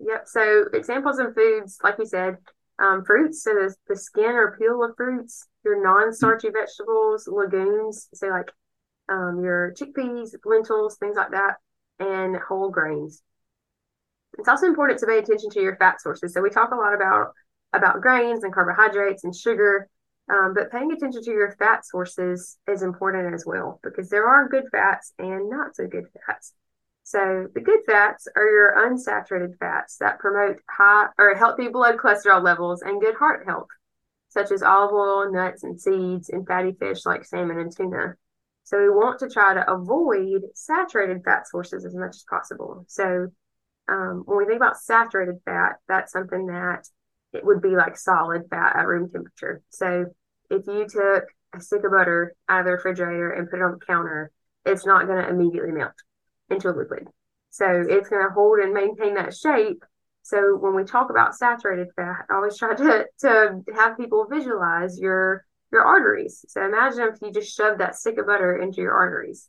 Yep. 0.00 0.22
So 0.26 0.64
examples 0.72 1.18
of 1.18 1.34
foods, 1.34 1.78
like 1.82 1.96
you 1.98 2.06
said, 2.06 2.36
um, 2.78 3.04
fruits. 3.04 3.42
So 3.42 3.54
the, 3.54 3.74
the 3.88 3.96
skin 3.96 4.30
or 4.30 4.56
peel 4.58 4.82
of 4.84 4.96
fruits, 4.96 5.46
your 5.64 5.82
non-starchy 5.82 6.50
vegetables, 6.50 7.28
legumes. 7.28 8.08
So 8.14 8.28
like 8.28 8.50
um, 9.08 9.40
your 9.42 9.72
chickpeas, 9.78 10.34
lentils, 10.44 10.96
things 10.98 11.16
like 11.16 11.30
that, 11.30 11.56
and 11.98 12.36
whole 12.36 12.70
grains. 12.70 13.22
It's 14.38 14.48
also 14.48 14.66
important 14.66 14.98
to 15.00 15.06
pay 15.06 15.18
attention 15.18 15.50
to 15.50 15.62
your 15.62 15.76
fat 15.76 16.00
sources. 16.00 16.34
So 16.34 16.42
we 16.42 16.50
talk 16.50 16.72
a 16.72 16.76
lot 16.76 16.94
about 16.94 17.32
about 17.72 18.00
grains 18.00 18.44
and 18.44 18.52
carbohydrates 18.52 19.24
and 19.24 19.34
sugar, 19.34 19.88
um, 20.28 20.54
but 20.54 20.72
paying 20.72 20.92
attention 20.92 21.22
to 21.22 21.30
your 21.30 21.52
fat 21.52 21.86
sources 21.86 22.58
is 22.68 22.82
important 22.82 23.32
as 23.34 23.44
well 23.46 23.80
because 23.82 24.08
there 24.08 24.26
are 24.26 24.48
good 24.48 24.64
fats 24.72 25.12
and 25.18 25.48
not 25.48 25.76
so 25.76 25.86
good 25.86 26.06
fats. 26.26 26.52
So 27.04 27.46
the 27.54 27.60
good 27.60 27.80
fats 27.86 28.26
are 28.34 28.48
your 28.48 28.74
unsaturated 28.76 29.56
fats 29.58 29.98
that 29.98 30.18
promote 30.18 30.60
high 30.68 31.06
or 31.16 31.34
healthy 31.36 31.68
blood 31.68 31.98
cholesterol 31.98 32.42
levels 32.42 32.82
and 32.82 33.00
good 33.00 33.14
heart 33.14 33.46
health, 33.46 33.68
such 34.28 34.50
as 34.50 34.64
olive 34.64 34.92
oil, 34.92 35.30
nuts 35.30 35.62
and 35.62 35.80
seeds, 35.80 36.28
and 36.30 36.44
fatty 36.44 36.72
fish 36.72 37.06
like 37.06 37.24
salmon 37.24 37.60
and 37.60 37.74
tuna. 37.74 38.16
So 38.64 38.78
we 38.78 38.88
want 38.88 39.20
to 39.20 39.30
try 39.30 39.54
to 39.54 39.70
avoid 39.70 40.42
saturated 40.56 41.22
fat 41.24 41.46
sources 41.46 41.84
as 41.84 41.94
much 41.94 42.16
as 42.16 42.24
possible. 42.28 42.84
So 42.88 43.28
um, 43.88 44.24
when 44.26 44.38
we 44.38 44.44
think 44.44 44.56
about 44.56 44.80
saturated 44.80 45.36
fat, 45.44 45.76
that's 45.86 46.10
something 46.10 46.46
that 46.46 46.88
it 47.36 47.44
would 47.44 47.62
be 47.62 47.76
like 47.76 47.96
solid 47.96 48.42
fat 48.50 48.76
at 48.76 48.86
room 48.86 49.10
temperature. 49.10 49.62
So 49.70 50.06
if 50.50 50.66
you 50.66 50.86
took 50.88 51.24
a 51.54 51.60
stick 51.60 51.84
of 51.84 51.92
butter 51.92 52.34
out 52.48 52.60
of 52.60 52.66
the 52.66 52.72
refrigerator 52.72 53.30
and 53.30 53.48
put 53.48 53.58
it 53.58 53.62
on 53.62 53.76
the 53.78 53.86
counter, 53.86 54.30
it's 54.64 54.86
not 54.86 55.06
going 55.06 55.22
to 55.22 55.28
immediately 55.28 55.72
melt 55.72 55.94
into 56.50 56.68
a 56.68 56.74
liquid. 56.76 57.08
So 57.50 57.84
it's 57.88 58.08
going 58.08 58.26
to 58.26 58.34
hold 58.34 58.58
and 58.58 58.72
maintain 58.72 59.14
that 59.14 59.34
shape. 59.34 59.84
So 60.22 60.56
when 60.56 60.74
we 60.74 60.84
talk 60.84 61.10
about 61.10 61.36
saturated 61.36 61.88
fat, 61.94 62.26
I 62.28 62.34
always 62.34 62.58
try 62.58 62.74
to, 62.76 63.06
to 63.20 63.62
have 63.74 63.96
people 63.96 64.26
visualize 64.30 64.98
your 64.98 65.44
your 65.72 65.82
arteries. 65.82 66.44
So 66.48 66.64
imagine 66.64 67.10
if 67.12 67.20
you 67.20 67.32
just 67.32 67.54
shove 67.54 67.78
that 67.78 67.96
stick 67.96 68.18
of 68.18 68.26
butter 68.26 68.56
into 68.56 68.80
your 68.80 68.92
arteries. 68.92 69.48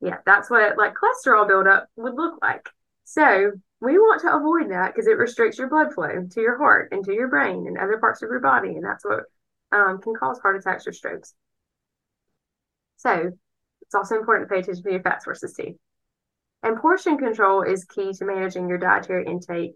Yeah, 0.00 0.18
that's 0.24 0.48
what 0.48 0.78
like 0.78 0.94
cholesterol 0.94 1.48
buildup 1.48 1.88
would 1.96 2.14
look 2.14 2.40
like. 2.40 2.68
So 3.04 3.52
we 3.80 3.98
want 3.98 4.20
to 4.22 4.34
avoid 4.34 4.70
that 4.70 4.94
because 4.94 5.06
it 5.06 5.16
restricts 5.16 5.58
your 5.58 5.68
blood 5.68 5.94
flow 5.94 6.26
to 6.30 6.40
your 6.40 6.58
heart 6.58 6.92
and 6.92 7.04
to 7.04 7.14
your 7.14 7.28
brain 7.28 7.66
and 7.66 7.78
other 7.78 7.98
parts 7.98 8.22
of 8.22 8.28
your 8.30 8.40
body, 8.40 8.68
and 8.68 8.84
that's 8.84 9.04
what 9.04 9.24
um, 9.72 10.00
can 10.00 10.14
cause 10.14 10.38
heart 10.38 10.56
attacks 10.56 10.86
or 10.86 10.92
strokes. 10.92 11.34
So 12.98 13.32
it's 13.80 13.94
also 13.94 14.16
important 14.16 14.48
to 14.48 14.54
pay 14.54 14.60
attention 14.60 14.84
to 14.84 14.90
your 14.90 15.02
fat 15.02 15.22
sources 15.22 15.54
too. 15.54 15.74
And 16.62 16.76
portion 16.76 17.16
control 17.16 17.62
is 17.62 17.84
key 17.84 18.12
to 18.12 18.24
managing 18.24 18.68
your 18.68 18.76
dietary 18.76 19.24
intake. 19.26 19.72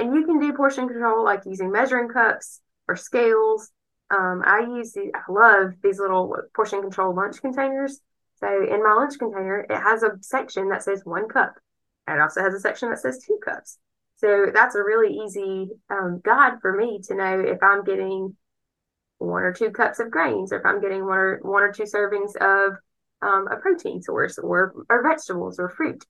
And 0.00 0.14
you 0.14 0.26
can 0.26 0.40
do 0.40 0.52
portion 0.52 0.88
control 0.88 1.24
like 1.24 1.42
using 1.46 1.70
measuring 1.70 2.08
cups 2.08 2.60
or 2.88 2.96
scales. 2.96 3.70
Um, 4.10 4.42
I 4.44 4.60
use 4.60 4.92
the, 4.92 5.12
I 5.14 5.30
love 5.30 5.74
these 5.82 6.00
little 6.00 6.36
portion 6.56 6.82
control 6.82 7.14
lunch 7.14 7.40
containers. 7.40 8.00
So 8.40 8.48
in 8.48 8.82
my 8.82 8.94
lunch 8.94 9.18
container, 9.18 9.60
it 9.60 9.78
has 9.78 10.02
a 10.02 10.18
section 10.20 10.70
that 10.70 10.82
says 10.82 11.02
one 11.04 11.28
cup. 11.28 11.54
It 12.08 12.20
also 12.20 12.42
has 12.42 12.54
a 12.54 12.60
section 12.60 12.90
that 12.90 12.98
says 12.98 13.24
two 13.24 13.38
cups. 13.44 13.78
So 14.16 14.46
that's 14.52 14.74
a 14.74 14.82
really 14.82 15.14
easy 15.14 15.70
um, 15.90 16.20
guide 16.24 16.60
for 16.60 16.76
me 16.76 17.00
to 17.04 17.14
know 17.14 17.40
if 17.40 17.62
I'm 17.62 17.84
getting 17.84 18.36
one 19.18 19.42
or 19.42 19.52
two 19.52 19.70
cups 19.70 20.00
of 20.00 20.10
grains, 20.10 20.52
or 20.52 20.58
if 20.58 20.66
I'm 20.66 20.80
getting 20.80 21.04
one 21.04 21.18
or 21.18 21.38
one 21.42 21.62
or 21.62 21.72
two 21.72 21.84
servings 21.84 22.36
of 22.36 22.74
um, 23.20 23.48
a 23.48 23.56
protein 23.56 24.02
source, 24.02 24.38
or 24.38 24.74
or 24.88 25.02
vegetables 25.02 25.58
or 25.58 25.68
fruit. 25.68 26.04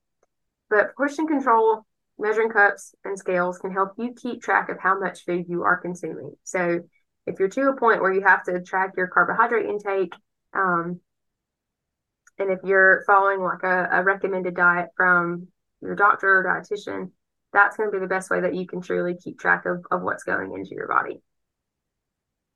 But 0.71 0.95
portion 0.97 1.27
control, 1.27 1.87
measuring 2.19 2.51
cups 2.51 2.95
and 3.05 3.19
scales 3.19 3.59
can 3.59 3.73
help 3.73 3.93
you 3.99 4.15
keep 4.15 4.43
track 4.43 4.69
of 4.71 4.79
how 4.79 4.99
much 4.99 5.25
food 5.25 5.47
you 5.49 5.63
are 5.63 5.77
consuming. 5.77 6.33
So 6.45 6.81
if 7.27 7.39
you're 7.39 7.49
to 7.49 7.69
a 7.69 7.77
point 7.77 8.01
where 8.01 8.13
you 8.13 8.23
have 8.23 8.45
to 8.45 8.61
track 8.63 8.93
your 8.97 9.09
carbohydrate 9.09 9.67
intake, 9.67 10.15
um, 10.55 11.01
and 12.39 12.51
if 12.51 12.61
you're 12.65 13.05
following 13.07 13.41
like 13.41 13.63
a, 13.63 13.89
a 13.93 14.03
recommended 14.03 14.57
diet 14.57 14.89
from 14.97 15.49
your 15.83 15.97
doctor 15.97 16.39
or 16.39 16.45
dietitian, 16.45 17.11
that's 17.53 17.77
going 17.77 17.91
to 17.91 17.97
be 17.97 18.01
the 18.01 18.09
best 18.09 18.31
way 18.31 18.41
that 18.41 18.55
you 18.55 18.67
can 18.67 18.81
truly 18.81 19.15
keep 19.15 19.39
track 19.39 19.67
of, 19.67 19.85
of 19.91 20.03
what's 20.03 20.25
going 20.25 20.53
into 20.55 20.75
your 20.75 20.89
body. 20.89 21.21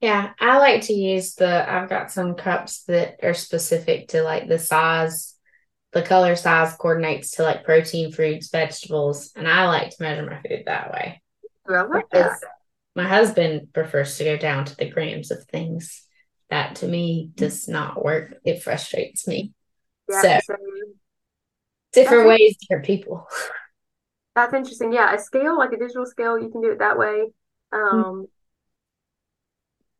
Yeah, 0.00 0.32
I 0.38 0.58
like 0.58 0.82
to 0.82 0.92
use 0.92 1.34
the, 1.34 1.70
I've 1.70 1.88
got 1.88 2.10
some 2.10 2.34
cups 2.34 2.84
that 2.84 3.16
are 3.22 3.34
specific 3.34 4.08
to 4.08 4.22
like 4.22 4.46
the 4.46 4.58
size, 4.58 5.34
the 5.92 6.02
color 6.02 6.36
size 6.36 6.74
coordinates 6.74 7.32
to 7.32 7.42
like 7.42 7.64
protein, 7.64 8.12
fruits, 8.12 8.50
vegetables. 8.50 9.32
And 9.34 9.48
I 9.48 9.66
like 9.66 9.90
to 9.90 10.02
measure 10.02 10.26
my 10.26 10.40
food 10.46 10.64
that 10.66 10.92
way. 10.92 11.22
I 11.68 11.82
like 11.82 12.10
that. 12.10 12.38
My 12.94 13.08
husband 13.08 13.72
prefers 13.72 14.16
to 14.18 14.24
go 14.24 14.36
down 14.36 14.64
to 14.66 14.76
the 14.76 14.90
grams 14.90 15.30
of 15.30 15.44
things. 15.44 16.04
That 16.48 16.76
to 16.76 16.86
me 16.86 17.24
mm-hmm. 17.26 17.44
does 17.44 17.66
not 17.66 18.04
work. 18.04 18.34
It 18.44 18.62
frustrates 18.62 19.26
me. 19.26 19.52
Yeah, 20.08 20.22
so, 20.22 20.38
so 20.44 20.56
different 21.96 22.28
ways, 22.28 22.56
different 22.60 22.86
people. 22.86 23.26
That's 24.34 24.54
interesting. 24.54 24.92
Yeah, 24.92 25.14
a 25.14 25.18
scale 25.18 25.56
like 25.56 25.72
a 25.72 25.78
digital 25.78 26.06
scale, 26.06 26.38
you 26.38 26.50
can 26.50 26.60
do 26.60 26.70
it 26.70 26.78
that 26.78 26.98
way. 26.98 27.32
Um, 27.72 27.80
mm-hmm. 27.82 28.22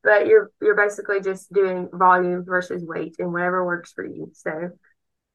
But 0.05 0.27
you're 0.29 0.53
you're 0.61 0.77
basically 0.77 1.21
just 1.21 1.53
doing 1.53 1.89
volume 1.93 2.45
versus 2.45 2.85
weight 2.85 3.17
and 3.19 3.33
whatever 3.33 3.65
works 3.65 3.93
for 3.93 4.05
you. 4.05 4.31
So 4.35 4.71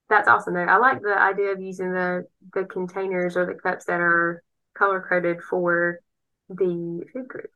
that's 0.07 0.27
awesome. 0.27 0.53
There, 0.53 0.69
I 0.69 0.77
like 0.77 1.01
the 1.01 1.17
idea 1.17 1.51
of 1.51 1.59
using 1.59 1.91
the 1.91 2.25
the 2.53 2.63
containers 2.63 3.35
or 3.35 3.45
the 3.45 3.55
cups 3.55 3.85
that 3.85 3.99
are 3.99 4.43
color 4.73 5.05
coded 5.07 5.41
for 5.41 5.99
the 6.47 7.03
food 7.11 7.27
group. 7.27 7.51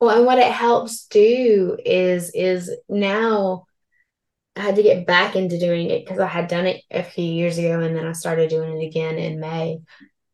Well, 0.00 0.16
and 0.16 0.26
what 0.26 0.38
it 0.38 0.52
helps 0.52 1.06
do 1.06 1.78
is 1.84 2.30
is 2.34 2.70
now 2.88 3.67
I 4.58 4.62
had 4.62 4.76
to 4.76 4.82
get 4.82 5.06
back 5.06 5.36
into 5.36 5.58
doing 5.58 5.90
it 5.90 6.04
because 6.04 6.20
I 6.20 6.26
had 6.26 6.48
done 6.48 6.66
it 6.66 6.82
a 6.90 7.02
few 7.02 7.24
years 7.24 7.58
ago 7.58 7.80
and 7.80 7.94
then 7.94 8.06
I 8.06 8.12
started 8.12 8.50
doing 8.50 8.80
it 8.80 8.86
again 8.86 9.16
in 9.16 9.40
May. 9.40 9.78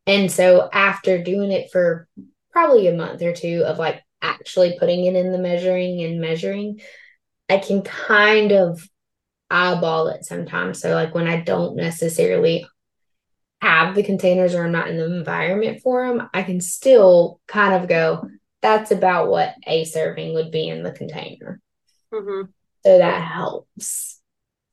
And 0.06 0.30
so 0.30 0.68
after 0.72 1.22
doing 1.22 1.52
it 1.52 1.70
for 1.70 2.08
probably 2.50 2.88
a 2.88 2.94
month 2.94 3.20
or 3.22 3.32
two 3.32 3.64
of 3.66 3.78
like 3.78 4.02
actually 4.22 4.78
putting 4.78 5.04
it 5.04 5.14
in 5.14 5.30
the 5.30 5.38
measuring 5.38 6.00
and 6.02 6.20
measuring, 6.20 6.80
I 7.48 7.58
can 7.58 7.82
kind 7.82 8.52
of 8.52 8.88
eyeball 9.50 10.08
it 10.08 10.24
sometimes. 10.24 10.80
So 10.80 10.94
like 10.94 11.14
when 11.14 11.28
I 11.28 11.40
don't 11.40 11.76
necessarily 11.76 12.66
have 13.60 13.94
the 13.94 14.02
containers 14.02 14.54
or 14.54 14.64
I'm 14.64 14.72
not 14.72 14.88
in 14.88 14.96
the 14.96 15.04
environment 15.04 15.80
for 15.82 16.06
them, 16.06 16.28
I 16.32 16.42
can 16.42 16.60
still 16.60 17.40
kind 17.46 17.74
of 17.74 17.88
go, 17.88 18.28
that's 18.62 18.90
about 18.90 19.28
what 19.28 19.54
a 19.66 19.84
serving 19.84 20.34
would 20.34 20.50
be 20.50 20.68
in 20.68 20.82
the 20.82 20.92
container. 20.92 21.60
Mm-hmm. 22.12 22.50
So 22.84 22.98
that 22.98 23.22
helps. 23.22 24.13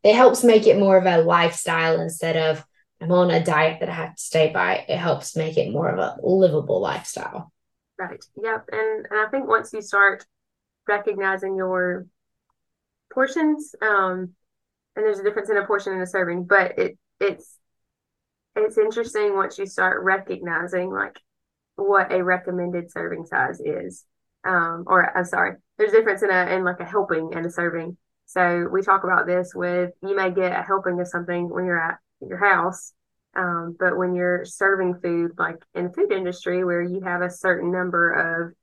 It 0.04 0.16
helps 0.16 0.44
make 0.44 0.66
it 0.66 0.80
more 0.80 0.98
of 0.98 1.06
a 1.06 1.22
lifestyle 1.22 2.00
instead 2.00 2.38
of 2.38 2.66
I'm 3.02 3.12
on 3.12 3.32
a 3.32 3.44
diet 3.44 3.80
that 3.80 3.90
I 3.90 3.94
have 3.94 4.16
to 4.16 4.22
stay 4.22 4.52
by. 4.52 4.86
It 4.88 4.98
helps 4.98 5.36
make 5.36 5.58
it 5.58 5.72
more 5.72 5.90
of 5.90 5.98
a 5.98 6.18
livable 6.22 6.80
lifestyle. 6.80 7.52
Right. 7.98 8.24
Yep. 8.42 8.66
And 8.72 9.08
and 9.10 9.20
I 9.20 9.28
think 9.30 9.48
once 9.48 9.74
you 9.74 9.82
start 9.82 10.26
recognizing 10.88 11.56
your 11.56 12.06
portions, 13.14 13.74
um, 13.82 14.34
and 14.96 15.06
there's 15.06 15.20
a 15.20 15.24
difference 15.24 15.50
in 15.50 15.58
a 15.58 15.66
portion 15.66 15.94
and 15.94 16.02
a 16.02 16.08
serving, 16.08 16.46
but 16.46 16.78
it 16.78 16.98
it's 17.20 17.58
it's 18.56 18.78
interesting 18.78 19.36
once 19.36 19.58
you 19.58 19.66
start 19.66 20.04
recognizing 20.04 20.92
like 20.92 21.20
what 21.76 22.12
a 22.12 22.24
recommended 22.24 22.92
serving 22.92 23.26
size 23.26 23.60
is. 23.60 24.06
Um, 24.44 24.84
or 24.88 25.16
I'm 25.16 25.26
sorry, 25.26 25.58
there's 25.78 25.94
a 25.94 25.98
difference 25.98 26.24
in 26.24 26.30
a 26.30 26.56
in 26.56 26.64
like 26.64 26.80
a 26.80 26.86
helping 26.86 27.34
and 27.34 27.46
a 27.46 27.52
serving. 27.52 27.98
So 28.32 28.70
we 28.72 28.82
talk 28.82 29.04
about 29.04 29.28
this 29.28 29.54
with 29.54 29.92
you 30.02 30.16
may 30.16 30.32
get 30.32 30.58
a 30.58 30.64
helping 30.64 31.02
of 31.02 31.08
something 31.10 31.50
when 31.50 31.66
you're 31.66 31.78
at 31.78 31.98
your 32.22 32.38
house, 32.38 32.94
um, 33.36 33.76
but 33.78 33.98
when 33.98 34.16
you're 34.16 34.46
serving 34.46 35.02
food, 35.04 35.32
like 35.38 35.58
in 35.76 35.88
the 35.88 35.94
food 35.94 36.14
industry, 36.14 36.64
where 36.64 36.82
you 36.82 37.02
have 37.02 37.22
a 37.22 37.30
certain 37.30 37.74
number 37.74 38.14
of 38.14 38.54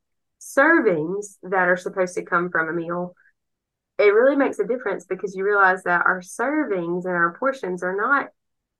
servings 0.40 1.37
that 1.42 1.68
are 1.68 1.76
supposed 1.76 2.14
to 2.14 2.22
come 2.22 2.48
from 2.50 2.70
a 2.70 2.72
meal, 2.72 3.14
it 3.98 4.14
really 4.14 4.37
makes 4.37 4.59
a 4.59 4.66
difference 4.66 5.04
because 5.04 5.37
you 5.37 5.44
realize 5.44 5.83
that 5.83 6.07
our 6.07 6.22
servings 6.22 7.04
and 7.04 7.14
our 7.14 7.37
portions 7.38 7.83
are 7.83 7.94
not 7.96 8.28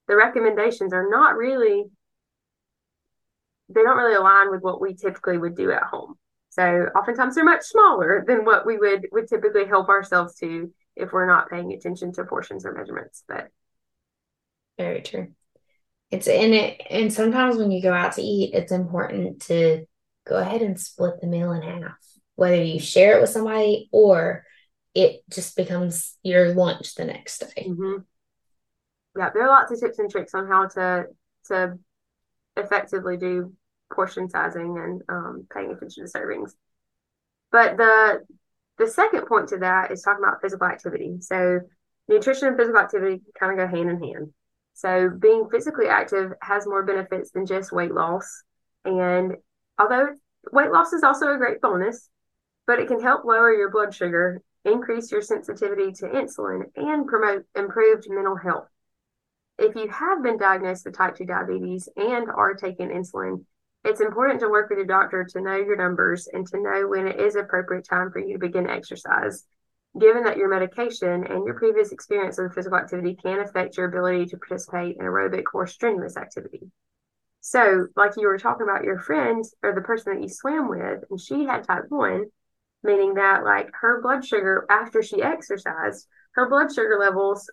the 0.07 0.15
recommendations 0.15 0.91
are 0.91 1.07
not 1.07 1.37
really 1.37 1.83
they 3.71 3.83
don't 3.83 3.97
really 3.97 4.15
align 4.15 4.49
with 4.49 4.63
what 4.63 4.81
we 4.81 4.95
typically 4.95 5.37
would 5.37 5.55
do 5.55 5.71
at 5.71 5.83
home. 5.83 6.15
So 6.49 6.87
oftentimes 6.95 7.35
they're 7.35 7.45
much 7.45 7.61
smaller 7.61 8.23
than 8.25 8.43
what 8.43 8.65
we 8.65 8.79
would 8.79 9.05
would 9.11 9.27
typically 9.27 9.65
help 9.65 9.87
ourselves 9.87 10.33
to 10.37 10.71
if 10.99 11.11
we're 11.11 11.25
not 11.25 11.49
paying 11.49 11.71
attention 11.73 12.11
to 12.13 12.25
portions 12.25 12.65
or 12.65 12.73
measurements. 12.73 13.23
But 13.27 13.47
very 14.77 15.01
true. 15.01 15.29
It's 16.11 16.27
in 16.27 16.53
it, 16.53 16.81
and 16.89 17.13
sometimes 17.13 17.57
when 17.57 17.71
you 17.71 17.81
go 17.81 17.93
out 17.93 18.13
to 18.13 18.21
eat, 18.21 18.53
it's 18.53 18.71
important 18.71 19.41
to 19.43 19.85
go 20.27 20.37
ahead 20.37 20.61
and 20.61 20.79
split 20.79 21.21
the 21.21 21.27
meal 21.27 21.51
in 21.51 21.61
half, 21.61 21.97
whether 22.35 22.63
you 22.63 22.79
share 22.79 23.17
it 23.17 23.21
with 23.21 23.29
somebody 23.29 23.89
or 23.91 24.43
it 24.95 25.21
just 25.29 25.55
becomes 25.55 26.17
your 26.23 26.53
lunch 26.53 26.95
the 26.95 27.05
next 27.05 27.39
day. 27.39 27.67
Mm-hmm. 27.67 28.01
Yeah, 29.17 29.29
there 29.33 29.43
are 29.43 29.49
lots 29.49 29.71
of 29.71 29.79
tips 29.79 29.99
and 29.99 30.09
tricks 30.09 30.33
on 30.33 30.47
how 30.47 30.67
to 30.67 31.05
to 31.47 31.77
effectively 32.55 33.17
do 33.17 33.53
portion 33.93 34.29
sizing 34.29 34.77
and 34.77 35.01
um, 35.09 35.47
paying 35.53 35.71
attention 35.71 36.05
to 36.05 36.11
servings. 36.11 36.51
But 37.51 37.77
the 37.77 38.21
the 38.79 38.87
second 38.87 39.27
point 39.27 39.49
to 39.49 39.57
that 39.57 39.91
is 39.91 40.01
talking 40.01 40.23
about 40.23 40.41
physical 40.41 40.65
activity. 40.65 41.17
So 41.19 41.59
nutrition 42.07 42.47
and 42.47 42.57
physical 42.57 42.79
activity 42.79 43.21
kind 43.37 43.51
of 43.51 43.57
go 43.57 43.77
hand 43.77 43.89
in 43.89 44.01
hand. 44.01 44.33
So 44.73 45.09
being 45.09 45.49
physically 45.51 45.87
active 45.87 46.31
has 46.41 46.65
more 46.65 46.83
benefits 46.83 47.31
than 47.31 47.45
just 47.45 47.73
weight 47.73 47.93
loss. 47.93 48.43
And 48.85 49.33
although 49.77 50.07
weight 50.53 50.71
loss 50.71 50.93
is 50.93 51.03
also 51.03 51.33
a 51.33 51.37
great 51.37 51.59
bonus, 51.59 52.09
but 52.65 52.79
it 52.79 52.87
can 52.87 53.01
help 53.01 53.25
lower 53.25 53.53
your 53.53 53.69
blood 53.69 53.93
sugar, 53.93 54.41
increase 54.63 55.11
your 55.11 55.21
sensitivity 55.21 55.91
to 55.91 56.05
insulin, 56.05 56.63
and 56.77 57.07
promote 57.07 57.43
improved 57.55 58.05
mental 58.09 58.37
health. 58.37 58.67
If 59.57 59.75
you 59.75 59.89
have 59.89 60.23
been 60.23 60.37
diagnosed 60.37 60.85
with 60.85 60.95
type 60.95 61.17
2 61.17 61.25
diabetes 61.25 61.89
and 61.97 62.29
are 62.29 62.53
taking 62.53 62.87
insulin, 62.87 63.43
it's 63.83 64.01
important 64.01 64.41
to 64.41 64.49
work 64.49 64.69
with 64.69 64.77
your 64.77 64.87
doctor 64.87 65.23
to 65.23 65.41
know 65.41 65.55
your 65.55 65.77
numbers 65.77 66.27
and 66.31 66.45
to 66.47 66.61
know 66.61 66.87
when 66.87 67.07
it 67.07 67.19
is 67.19 67.35
appropriate 67.35 67.87
time 67.87 68.11
for 68.11 68.19
you 68.19 68.33
to 68.33 68.39
begin 68.39 68.69
exercise, 68.69 69.45
given 69.99 70.23
that 70.23 70.37
your 70.37 70.49
medication 70.49 71.25
and 71.25 71.45
your 71.45 71.57
previous 71.57 71.91
experience 71.91 72.37
of 72.37 72.53
physical 72.53 72.77
activity 72.77 73.15
can 73.15 73.39
affect 73.39 73.77
your 73.77 73.87
ability 73.87 74.25
to 74.25 74.37
participate 74.37 74.97
in 74.97 75.05
aerobic 75.05 75.43
or 75.53 75.65
strenuous 75.65 76.17
activity. 76.17 76.69
So, 77.41 77.87
like 77.95 78.11
you 78.17 78.27
were 78.27 78.37
talking 78.37 78.67
about 78.67 78.83
your 78.83 78.99
friend 78.99 79.45
or 79.63 79.73
the 79.73 79.81
person 79.81 80.13
that 80.13 80.21
you 80.21 80.29
swam 80.29 80.67
with, 80.69 81.03
and 81.09 81.19
she 81.19 81.45
had 81.45 81.63
type 81.63 81.85
1, 81.87 82.25
meaning 82.83 83.13
that 83.13 83.45
like 83.45 83.69
her 83.79 84.01
blood 84.01 84.25
sugar 84.25 84.65
after 84.69 85.01
she 85.01 85.21
exercised, 85.21 86.05
her 86.33 86.49
blood 86.49 86.73
sugar 86.73 86.97
levels 86.99 87.49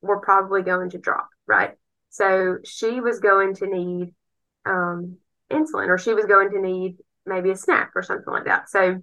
were 0.00 0.20
probably 0.20 0.62
going 0.62 0.90
to 0.90 0.98
drop, 0.98 1.28
right? 1.46 1.76
So 2.08 2.58
she 2.64 3.00
was 3.00 3.20
going 3.20 3.54
to 3.56 3.66
need 3.66 4.14
um, 4.64 5.18
insulin 5.50 5.88
or 5.88 5.98
she 5.98 6.14
was 6.14 6.26
going 6.26 6.50
to 6.50 6.60
need 6.60 6.96
maybe 7.26 7.50
a 7.50 7.56
snack 7.56 7.92
or 7.94 8.02
something 8.02 8.32
like 8.32 8.44
that. 8.44 8.68
So 8.68 9.00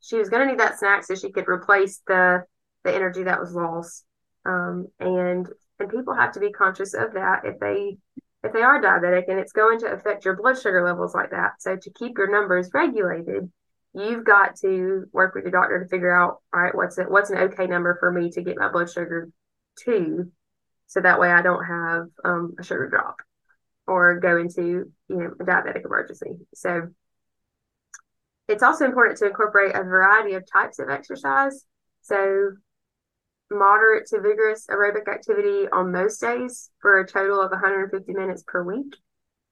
she 0.00 0.16
was 0.16 0.28
going 0.28 0.46
to 0.46 0.52
need 0.52 0.60
that 0.60 0.78
snack 0.78 1.04
so 1.04 1.14
she 1.14 1.32
could 1.32 1.48
replace 1.48 2.02
the 2.06 2.44
the 2.84 2.94
energy 2.94 3.22
that 3.24 3.40
was 3.40 3.54
lost. 3.54 4.04
Um, 4.44 4.88
and 5.00 5.48
and 5.78 5.90
people 5.90 6.14
have 6.14 6.32
to 6.32 6.40
be 6.40 6.52
conscious 6.52 6.94
of 6.94 7.14
that 7.14 7.42
if 7.44 7.58
they 7.58 7.96
if 8.42 8.52
they 8.52 8.62
are 8.62 8.80
diabetic 8.80 9.24
and 9.28 9.38
it's 9.38 9.52
going 9.52 9.80
to 9.80 9.92
affect 9.92 10.24
your 10.24 10.36
blood 10.36 10.60
sugar 10.60 10.84
levels 10.84 11.14
like 11.14 11.30
that. 11.30 11.54
So 11.60 11.76
to 11.76 11.90
keep 11.90 12.18
your 12.18 12.30
numbers 12.30 12.70
regulated, 12.74 13.50
you've 13.94 14.24
got 14.24 14.56
to 14.56 15.06
work 15.12 15.34
with 15.34 15.44
your 15.44 15.52
doctor 15.52 15.82
to 15.82 15.88
figure 15.88 16.14
out 16.14 16.40
all 16.52 16.60
right 16.60 16.74
what's 16.74 16.98
it 16.98 17.10
what's 17.10 17.30
an 17.30 17.38
okay 17.38 17.66
number 17.66 17.96
for 17.98 18.12
me 18.12 18.30
to 18.30 18.42
get 18.42 18.58
my 18.58 18.68
blood 18.68 18.90
sugar 18.90 19.30
to 19.84 20.30
so 20.86 21.00
that 21.00 21.18
way 21.18 21.30
I 21.30 21.42
don't 21.42 21.64
have 21.64 22.08
um, 22.24 22.54
a 22.58 22.64
sugar 22.64 22.88
drop 22.88 23.16
or 23.86 24.18
go 24.20 24.38
into 24.38 24.90
you 25.08 25.16
know 25.16 25.30
a 25.40 25.44
diabetic 25.44 25.84
emergency. 25.84 26.38
So 26.54 26.88
it's 28.48 28.62
also 28.62 28.84
important 28.84 29.18
to 29.18 29.26
incorporate 29.26 29.74
a 29.74 29.82
variety 29.82 30.34
of 30.34 30.44
types 30.50 30.78
of 30.78 30.90
exercise. 30.90 31.64
So 32.02 32.50
moderate 33.50 34.06
to 34.06 34.20
vigorous 34.20 34.66
aerobic 34.66 35.08
activity 35.08 35.68
on 35.70 35.92
most 35.92 36.20
days 36.20 36.70
for 36.80 36.98
a 37.00 37.06
total 37.06 37.40
of 37.40 37.50
150 37.50 38.12
minutes 38.12 38.42
per 38.46 38.62
week. 38.62 38.96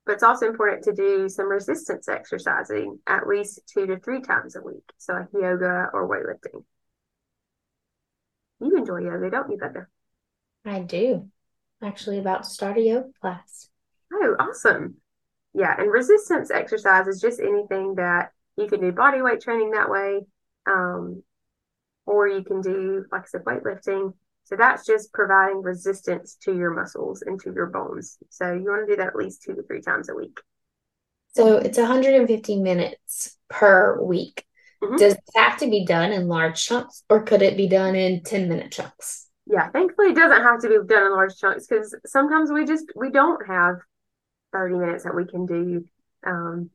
but 0.04 0.12
it's 0.12 0.22
also 0.22 0.46
important 0.48 0.82
to 0.84 0.92
do 0.92 1.28
some 1.28 1.48
resistance 1.48 2.08
exercising 2.08 2.98
at 3.06 3.26
least 3.26 3.60
two 3.72 3.86
to 3.86 3.98
three 3.98 4.20
times 4.20 4.56
a 4.56 4.60
week. 4.62 4.82
So 4.98 5.14
like 5.14 5.28
yoga 5.32 5.90
or 5.92 6.08
weightlifting. 6.08 6.64
You 8.60 8.76
enjoy 8.76 9.00
yoga, 9.00 9.30
don't 9.30 9.50
you, 9.50 9.58
Becca? 9.58 9.86
I 10.64 10.80
do. 10.80 11.28
Actually 11.82 12.18
about 12.18 12.44
to 12.44 12.50
start 12.50 12.78
a 12.78 12.80
yoga 12.80 13.08
class. 13.20 13.68
Oh, 14.22 14.36
awesome. 14.38 14.96
Yeah, 15.52 15.74
and 15.76 15.90
resistance 15.90 16.50
exercise 16.50 17.08
is 17.08 17.20
just 17.20 17.40
anything 17.40 17.96
that 17.96 18.30
you 18.56 18.68
can 18.68 18.80
do 18.80 18.92
body 18.92 19.20
weight 19.20 19.40
training 19.40 19.72
that 19.72 19.90
way. 19.90 20.20
Um, 20.70 21.22
or 22.06 22.28
you 22.28 22.44
can 22.44 22.60
do, 22.60 23.04
like 23.10 23.22
I 23.22 23.26
said, 23.26 23.44
weightlifting. 23.44 24.14
So 24.44 24.56
that's 24.56 24.86
just 24.86 25.12
providing 25.12 25.62
resistance 25.62 26.36
to 26.42 26.56
your 26.56 26.72
muscles 26.72 27.22
and 27.22 27.40
to 27.40 27.52
your 27.52 27.66
bones. 27.66 28.18
So 28.30 28.52
you 28.52 28.64
want 28.64 28.86
to 28.86 28.92
do 28.92 28.96
that 28.96 29.08
at 29.08 29.16
least 29.16 29.42
two 29.42 29.54
to 29.54 29.62
three 29.62 29.80
times 29.80 30.08
a 30.08 30.14
week. 30.14 30.40
So 31.34 31.56
it's 31.56 31.78
150 31.78 32.60
minutes 32.60 33.38
per 33.48 34.00
week. 34.02 34.44
Mm-hmm. 34.82 34.96
Does 34.96 35.14
it 35.14 35.20
have 35.36 35.58
to 35.58 35.70
be 35.70 35.84
done 35.84 36.12
in 36.12 36.28
large 36.28 36.64
chunks 36.64 37.04
or 37.08 37.22
could 37.22 37.42
it 37.42 37.56
be 37.56 37.68
done 37.68 37.94
in 37.94 38.22
10 38.22 38.48
minute 38.48 38.72
chunks? 38.72 39.28
Yeah, 39.46 39.70
thankfully 39.70 40.08
it 40.08 40.16
doesn't 40.16 40.42
have 40.42 40.60
to 40.60 40.68
be 40.68 40.76
done 40.86 41.06
in 41.06 41.12
large 41.12 41.36
chunks 41.36 41.66
because 41.66 41.96
sometimes 42.06 42.50
we 42.50 42.64
just 42.64 42.86
we 42.96 43.10
don't 43.10 43.46
have 43.46 43.76
30 44.52 44.76
minutes 44.76 45.04
that 45.04 45.14
we 45.14 45.26
can 45.26 45.46
do 45.46 45.84
um, 46.26 46.70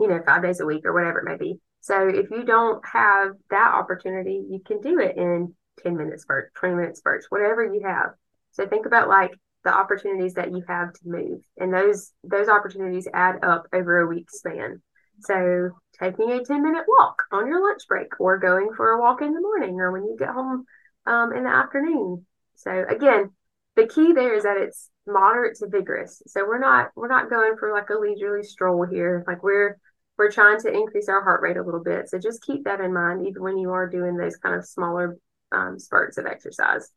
you 0.00 0.08
know, 0.08 0.20
five 0.26 0.42
days 0.42 0.60
a 0.60 0.66
week 0.66 0.84
or 0.84 0.92
whatever 0.92 1.20
it 1.20 1.24
may 1.24 1.36
be. 1.36 1.58
So 1.80 2.08
if 2.08 2.30
you 2.30 2.44
don't 2.44 2.84
have 2.86 3.32
that 3.50 3.74
opportunity, 3.74 4.44
you 4.48 4.60
can 4.64 4.80
do 4.80 4.98
it 4.98 5.16
in 5.16 5.54
10 5.82 5.96
minutes 5.96 6.22
spurts, 6.22 6.52
20 6.58 6.74
minutes 6.74 6.98
spurts, 6.98 7.26
whatever 7.30 7.64
you 7.64 7.82
have. 7.84 8.10
So 8.52 8.66
think 8.66 8.86
about 8.86 9.08
like 9.08 9.32
the 9.64 9.74
opportunities 9.74 10.34
that 10.34 10.50
you 10.50 10.62
have 10.68 10.92
to 10.92 11.00
move. 11.04 11.40
And 11.56 11.72
those 11.72 12.12
those 12.24 12.48
opportunities 12.48 13.08
add 13.12 13.44
up 13.44 13.66
over 13.72 14.00
a 14.00 14.06
week 14.06 14.30
span. 14.30 14.82
So 15.20 15.70
taking 15.98 16.30
a 16.32 16.44
10 16.44 16.62
minute 16.62 16.84
walk 16.88 17.22
on 17.32 17.46
your 17.46 17.62
lunch 17.62 17.82
break 17.88 18.20
or 18.20 18.38
going 18.38 18.70
for 18.76 18.90
a 18.90 19.00
walk 19.00 19.22
in 19.22 19.32
the 19.32 19.40
morning 19.40 19.80
or 19.80 19.92
when 19.92 20.04
you 20.04 20.16
get 20.18 20.28
home 20.28 20.64
um, 21.06 21.32
in 21.32 21.44
the 21.44 21.50
afternoon. 21.50 22.26
So 22.56 22.84
again, 22.88 23.30
the 23.76 23.86
key 23.86 24.12
there 24.12 24.34
is 24.34 24.44
that 24.44 24.56
it's 24.56 24.90
moderate 25.06 25.56
to 25.58 25.68
vigorous. 25.68 26.22
So 26.26 26.46
we're 26.46 26.58
not 26.58 26.90
we're 26.96 27.08
not 27.08 27.30
going 27.30 27.56
for 27.58 27.72
like 27.72 27.90
a 27.90 27.94
leisurely 27.94 28.42
stroll 28.42 28.84
here. 28.86 29.24
Like 29.26 29.42
we're 29.42 29.78
we're 30.18 30.32
trying 30.32 30.58
to 30.60 30.72
increase 30.72 31.08
our 31.08 31.22
heart 31.22 31.42
rate 31.42 31.58
a 31.58 31.62
little 31.62 31.82
bit. 31.82 32.08
So 32.08 32.18
just 32.18 32.42
keep 32.42 32.64
that 32.64 32.80
in 32.80 32.92
mind, 32.92 33.26
even 33.26 33.42
when 33.42 33.58
you 33.58 33.70
are 33.72 33.88
doing 33.88 34.16
those 34.16 34.36
kind 34.36 34.54
of 34.54 34.64
smaller 34.64 35.18
um, 35.52 35.78
spurts 35.78 36.16
of 36.16 36.26
exercise. 36.26 36.88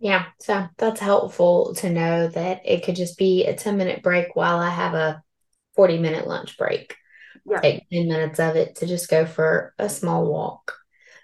Yeah, 0.00 0.26
so 0.40 0.66
that's 0.78 0.98
helpful 0.98 1.74
to 1.76 1.88
know 1.88 2.26
that 2.26 2.62
it 2.64 2.82
could 2.82 2.96
just 2.96 3.16
be 3.16 3.44
a 3.46 3.54
10 3.54 3.76
minute 3.76 4.02
break 4.02 4.34
while 4.34 4.58
I 4.58 4.68
have 4.68 4.94
a 4.94 5.22
40 5.76 5.98
minute 5.98 6.26
lunch 6.26 6.58
break. 6.58 6.96
Yeah. 7.48 7.60
Take 7.60 7.88
10 7.88 8.08
minutes 8.08 8.40
of 8.40 8.56
it 8.56 8.76
to 8.76 8.86
just 8.86 9.08
go 9.08 9.26
for 9.26 9.74
a 9.78 9.88
small 9.88 10.26
walk, 10.26 10.76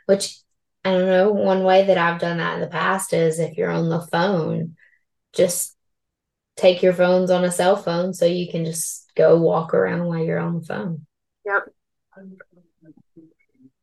which 0.06 0.38
I 0.84 0.92
don't 0.92 1.06
know. 1.06 1.32
One 1.32 1.64
way 1.64 1.86
that 1.86 1.98
I've 1.98 2.20
done 2.20 2.38
that 2.38 2.54
in 2.54 2.60
the 2.60 2.66
past 2.66 3.12
is 3.12 3.38
if 3.38 3.56
you're 3.56 3.70
on 3.70 3.88
the 3.88 4.00
phone, 4.00 4.76
just 5.32 5.76
take 6.56 6.82
your 6.82 6.92
phones 6.92 7.30
on 7.30 7.44
a 7.44 7.52
cell 7.52 7.76
phone 7.76 8.12
so 8.12 8.26
you 8.26 8.50
can 8.50 8.64
just 8.64 9.10
go 9.14 9.38
walk 9.38 9.74
around 9.74 10.06
while 10.06 10.18
you're 10.18 10.38
on 10.38 10.60
the 10.60 10.66
phone. 10.66 11.06
Yep. 11.44 11.62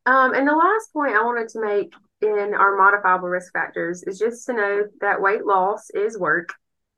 Um, 0.06 0.34
and 0.34 0.48
the 0.48 0.56
last 0.56 0.94
point 0.94 1.16
I 1.16 1.24
wanted 1.24 1.50
to 1.50 1.62
make 1.62 1.94
in 2.22 2.54
our 2.54 2.78
modifiable 2.78 3.30
risk 3.30 3.52
factors 3.54 4.04
is 4.04 4.20
just 4.20 4.46
to 4.46 4.54
know 4.54 4.84
that 5.02 5.22
weight 5.22 5.46
loss 5.46 5.90
is 5.92 6.18
work, 6.18 6.50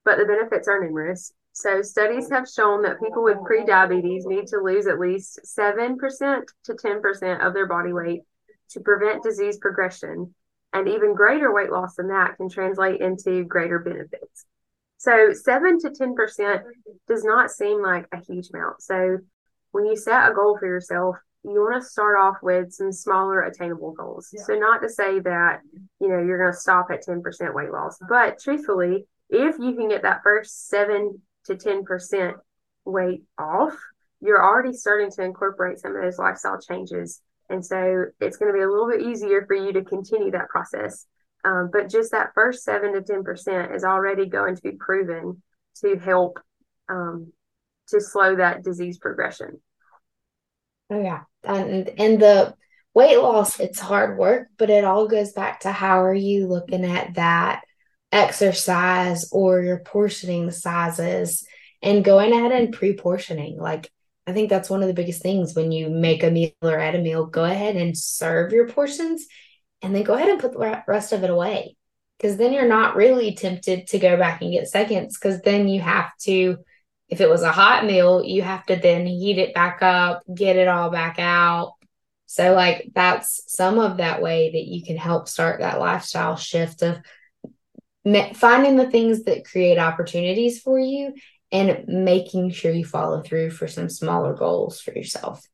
but 0.03 0.17
the 0.17 0.25
benefits 0.25 0.67
are 0.67 0.83
numerous. 0.83 1.31
So 1.53 1.81
studies 1.81 2.29
have 2.29 2.47
shown 2.47 2.83
that 2.83 3.01
people 3.01 3.23
with 3.23 3.38
prediabetes 3.38 4.25
need 4.25 4.47
to 4.47 4.60
lose 4.60 4.88
at 4.88 4.99
least 4.99 5.39
7% 5.43 5.97
to 6.65 6.73
10% 6.73 7.45
of 7.45 7.53
their 7.53 7.67
body 7.67 7.93
weight 7.93 8.21
to 8.71 8.80
prevent 8.80 9.23
disease 9.23 9.58
progression. 9.58 10.34
And 10.73 10.88
even 10.88 11.15
greater 11.15 11.53
weight 11.53 11.71
loss 11.71 11.95
than 11.95 12.10
that 12.10 12.36
can 12.38 12.49
translate 12.49 13.01
into 13.01 13.43
greater 13.45 13.80
benefits. 13.80 14.45
So 14.97 15.32
7 15.32 15.80
to 15.80 15.89
10% 15.89 16.62
does 17.08 17.23
not 17.23 17.51
seem 17.51 17.82
like 17.82 18.06
a 18.12 18.19
huge 18.19 18.49
amount. 18.53 18.82
So 18.82 19.19
when 19.71 19.86
you 19.86 19.95
set 19.95 20.30
a 20.30 20.34
goal 20.34 20.58
for 20.60 20.67
yourself, 20.67 21.15
you 21.43 21.53
want 21.62 21.82
to 21.82 21.88
start 21.88 22.17
off 22.17 22.38
with 22.41 22.73
some 22.73 22.91
smaller 22.91 23.43
attainable 23.43 23.93
goals. 23.93 24.30
Yeah. 24.34 24.43
So 24.43 24.53
not 24.56 24.82
to 24.82 24.89
say 24.89 25.19
that, 25.19 25.62
you 26.01 26.10
know, 26.10 26.21
you're 26.21 26.39
going 26.39 26.51
to 26.51 26.60
stop 26.60 26.88
at 26.91 27.06
10% 27.06 27.21
weight 27.53 27.71
loss, 27.71 27.97
but 28.10 28.39
truthfully, 28.39 29.06
if 29.30 29.58
you 29.60 29.75
can 29.75 29.89
get 29.89 30.01
that 30.03 30.23
first 30.23 30.67
7 30.67 31.21
to 31.45 31.56
10% 31.56 32.34
weight 32.86 33.23
off, 33.38 33.77
you're 34.19 34.43
already 34.43 34.73
starting 34.73 35.12
to 35.12 35.23
incorporate 35.23 35.80
some 35.80 35.95
of 35.95 36.01
those 36.01 36.17
lifestyle 36.17 36.60
changes. 36.60 37.21
And 37.49 37.65
so 37.65 38.05
it's 38.19 38.38
going 38.38 38.51
to 38.51 38.57
be 38.57 38.63
a 38.63 38.69
little 38.69 38.89
bit 38.89 39.01
easier 39.01 39.45
for 39.45 39.55
you 39.55 39.73
to 39.73 39.83
continue 39.83 40.31
that 40.31 40.49
process. 40.49 41.05
Um, 41.45 41.69
but 41.71 41.89
just 41.89 42.12
that 42.12 42.33
first 42.33 42.63
seven 42.63 42.93
to 42.93 43.01
10% 43.01 43.75
is 43.75 43.83
already 43.83 44.25
going 44.25 44.55
to 44.55 44.62
be 44.62 44.71
proven 44.71 45.41
to 45.81 45.97
help 45.97 46.39
um, 46.89 47.31
to 47.89 48.01
slow 48.01 48.36
that 48.36 48.63
disease 48.63 48.97
progression. 48.97 49.62
Oh, 50.89 51.01
yeah. 51.01 51.21
And, 51.43 51.89
and 51.97 52.21
the 52.21 52.53
weight 52.93 53.17
loss, 53.17 53.60
it's 53.60 53.79
hard 53.79 54.17
work, 54.17 54.47
but 54.57 54.69
it 54.69 54.83
all 54.83 55.07
goes 55.07 55.31
back 55.33 55.62
to 55.62 55.71
how 55.71 56.03
are 56.03 56.13
you 56.13 56.47
looking 56.47 56.83
at 56.83 57.13
that 57.15 57.63
exercise 58.12 59.29
or 59.31 59.62
your 59.62 59.79
portioning 59.79 60.51
sizes 60.51 61.45
and 61.81 62.03
going 62.03 62.33
ahead 62.33 62.51
and 62.51 62.73
pre 62.73 62.95
portioning. 62.95 63.57
Like, 63.57 63.89
I 64.27 64.33
think 64.33 64.49
that's 64.49 64.69
one 64.69 64.81
of 64.81 64.87
the 64.87 64.93
biggest 64.93 65.21
things. 65.21 65.55
When 65.55 65.71
you 65.71 65.89
make 65.89 66.21
a 66.21 66.29
meal 66.29 66.51
or 66.61 66.77
add 66.77 66.95
a 66.95 67.01
meal, 67.01 67.25
go 67.25 67.45
ahead 67.45 67.77
and 67.77 67.97
serve 67.97 68.51
your 68.51 68.67
portions 68.67 69.25
and 69.81 69.95
then 69.95 70.03
go 70.03 70.15
ahead 70.15 70.27
and 70.27 70.39
put 70.39 70.51
the 70.51 70.83
rest 70.85 71.13
of 71.13 71.23
it 71.23 71.29
away. 71.29 71.77
Because 72.17 72.35
then 72.35 72.51
you're 72.51 72.67
not 72.67 72.97
really 72.97 73.35
tempted 73.35 73.87
to 73.87 73.99
go 73.99 74.17
back 74.17 74.41
and 74.41 74.51
get 74.51 74.67
seconds 74.67 75.17
because 75.17 75.41
then 75.41 75.67
you 75.67 75.79
have 75.79 76.09
to 76.21 76.57
if 77.09 77.21
it 77.21 77.29
was 77.29 77.41
a 77.43 77.51
hot 77.51 77.85
meal 77.85 78.21
you 78.21 78.41
have 78.41 78.65
to 78.65 78.75
then 78.75 79.05
heat 79.05 79.37
it 79.37 79.53
back 79.53 79.81
up 79.81 80.23
get 80.33 80.57
it 80.57 80.67
all 80.67 80.89
back 80.89 81.19
out. 81.19 81.73
So 82.25 82.53
like 82.53 82.89
that's 82.93 83.43
some 83.47 83.79
of 83.79 83.97
that 83.97 84.21
way 84.21 84.51
that 84.51 84.65
you 84.65 84.83
can 84.83 84.97
help 84.97 85.29
start 85.29 85.61
that 85.61 85.79
lifestyle 85.79 86.35
shift 86.35 86.81
of 86.81 86.97
finding 88.35 88.75
the 88.77 88.89
things 88.89 89.23
that 89.23 89.45
create 89.45 89.77
opportunities 89.77 90.59
for 90.59 90.79
you 90.79 91.13
and 91.51 91.86
making 91.88 92.51
sure 92.51 92.71
you 92.71 92.86
follow 92.86 93.21
through 93.21 93.49
for 93.49 93.67
some 93.67 93.89
smaller 93.89 94.33
goals 94.33 94.81
for 94.81 94.91
yourself 94.91 95.47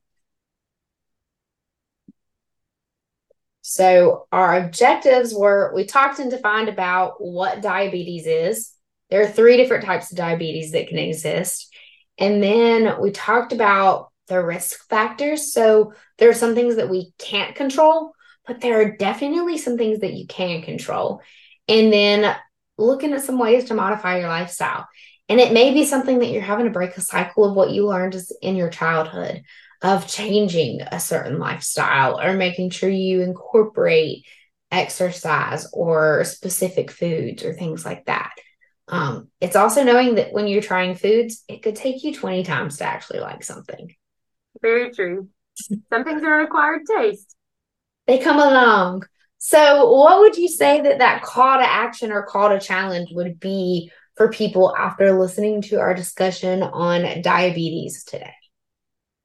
So 3.63 4.27
our 4.31 4.57
objectives 4.57 5.33
were 5.33 5.71
we 5.73 5.85
talked 5.85 6.19
and 6.19 6.29
defined 6.29 6.67
about 6.67 7.15
what 7.19 7.61
diabetes 7.61 8.27
is. 8.27 8.73
There 9.09 9.23
are 9.23 9.27
three 9.27 9.55
different 9.55 9.85
types 9.85 10.11
of 10.11 10.17
diabetes 10.17 10.73
that 10.73 10.89
can 10.89 10.99
exist. 10.99 11.73
And 12.19 12.43
then 12.43 13.01
we 13.01 13.11
talked 13.11 13.53
about 13.53 14.11
the 14.27 14.43
risk 14.43 14.87
factors. 14.89 15.53
So 15.53 15.93
there 16.17 16.29
are 16.29 16.35
some 16.35 16.55
things 16.55 16.75
that 16.75 16.89
we 16.89 17.13
can't 17.17 17.55
control, 17.55 18.11
but 18.45 18.59
there 18.59 18.81
are 18.81 18.97
definitely 18.97 19.57
some 19.57 19.77
things 19.77 20.01
that 20.01 20.13
you 20.13 20.27
can 20.27 20.61
control. 20.61 21.21
And 21.69 21.91
then 21.91 22.35
looking 22.77 23.13
at 23.13 23.23
some 23.23 23.39
ways 23.39 23.65
to 23.65 23.75
modify 23.75 24.19
your 24.19 24.27
lifestyle. 24.27 24.87
And 25.29 25.39
it 25.39 25.53
may 25.53 25.73
be 25.73 25.85
something 25.85 26.19
that 26.19 26.29
you're 26.29 26.41
having 26.41 26.65
to 26.65 26.71
break 26.71 26.97
a 26.97 27.01
cycle 27.01 27.45
of 27.45 27.55
what 27.55 27.71
you 27.71 27.87
learned 27.87 28.15
in 28.41 28.55
your 28.55 28.69
childhood 28.69 29.43
of 29.81 30.07
changing 30.07 30.81
a 30.81 30.99
certain 30.99 31.39
lifestyle 31.39 32.19
or 32.19 32.33
making 32.33 32.69
sure 32.69 32.89
you 32.89 33.21
incorporate 33.21 34.25
exercise 34.71 35.67
or 35.71 36.23
specific 36.23 36.89
foods 36.89 37.43
or 37.43 37.53
things 37.53 37.85
like 37.85 38.05
that. 38.05 38.31
Um, 38.87 39.29
it's 39.39 39.55
also 39.55 39.83
knowing 39.83 40.15
that 40.15 40.33
when 40.33 40.47
you're 40.47 40.61
trying 40.61 40.95
foods, 40.95 41.43
it 41.47 41.61
could 41.61 41.75
take 41.75 42.03
you 42.03 42.13
20 42.13 42.43
times 42.43 42.77
to 42.77 42.85
actually 42.85 43.19
like 43.19 43.43
something. 43.43 43.93
Very 44.61 44.91
true. 44.91 45.29
Some 45.55 46.03
things 46.03 46.23
are 46.23 46.39
an 46.39 46.45
acquired 46.45 46.81
taste. 46.85 47.35
They 48.07 48.17
come 48.17 48.37
along. 48.39 49.03
So, 49.37 49.91
what 49.91 50.19
would 50.19 50.37
you 50.37 50.47
say 50.47 50.81
that 50.81 50.99
that 50.99 51.21
call 51.21 51.57
to 51.57 51.69
action 51.69 52.11
or 52.11 52.23
call 52.23 52.49
to 52.49 52.59
challenge 52.59 53.09
would 53.11 53.39
be 53.39 53.91
for 54.15 54.29
people 54.29 54.75
after 54.75 55.17
listening 55.17 55.61
to 55.63 55.79
our 55.79 55.93
discussion 55.93 56.63
on 56.63 57.21
diabetes 57.21 58.03
today? 58.03 58.33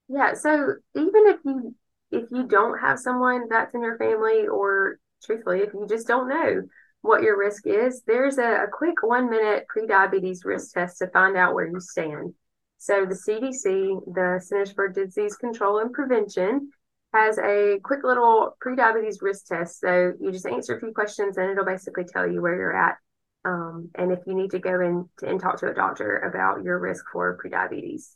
Yeah, 0.08 0.34
so 0.34 0.74
even 0.94 1.26
if 1.26 1.40
you 1.44 1.74
if 2.10 2.24
you 2.30 2.46
don't 2.46 2.78
have 2.78 2.98
someone 2.98 3.48
that's 3.50 3.74
in 3.74 3.82
your 3.82 3.98
family 3.98 4.48
or 4.48 4.98
truthfully 5.22 5.60
if 5.60 5.74
you 5.74 5.86
just 5.86 6.06
don't 6.06 6.28
know 6.28 6.62
what 7.02 7.22
your 7.22 7.38
risk 7.38 7.66
is, 7.66 8.02
there's 8.06 8.38
a, 8.38 8.64
a 8.64 8.66
quick 8.72 9.02
one 9.02 9.30
minute 9.30 9.66
pre-diabetes 9.68 10.44
risk 10.44 10.72
test 10.72 10.98
to 10.98 11.06
find 11.08 11.36
out 11.36 11.54
where 11.54 11.66
you 11.66 11.80
stand. 11.80 12.32
So 12.78 13.04
the 13.04 13.14
CDC, 13.14 14.14
the 14.14 14.40
Centers 14.42 14.72
for 14.72 14.88
Disease 14.88 15.36
Control 15.36 15.78
and 15.78 15.92
Prevention, 15.92 16.70
has 17.12 17.38
a 17.38 17.78
quick 17.82 18.04
little 18.04 18.56
pre-diabetes 18.60 19.20
risk 19.22 19.46
test. 19.46 19.80
So 19.80 20.12
you 20.20 20.32
just 20.32 20.46
answer 20.46 20.76
a 20.76 20.80
few 20.80 20.92
questions 20.92 21.36
and 21.36 21.50
it'll 21.50 21.64
basically 21.64 22.04
tell 22.04 22.30
you 22.30 22.40
where 22.40 22.56
you're 22.56 22.76
at. 22.76 22.96
Um, 23.44 23.90
and 23.94 24.12
if 24.12 24.20
you 24.26 24.34
need 24.34 24.50
to 24.50 24.58
go 24.58 24.80
in 24.80 25.08
to, 25.18 25.28
and 25.28 25.40
talk 25.40 25.58
to 25.60 25.70
a 25.70 25.74
doctor 25.74 26.18
about 26.18 26.62
your 26.62 26.78
risk 26.78 27.04
for 27.12 27.38
prediabetes. 27.42 28.10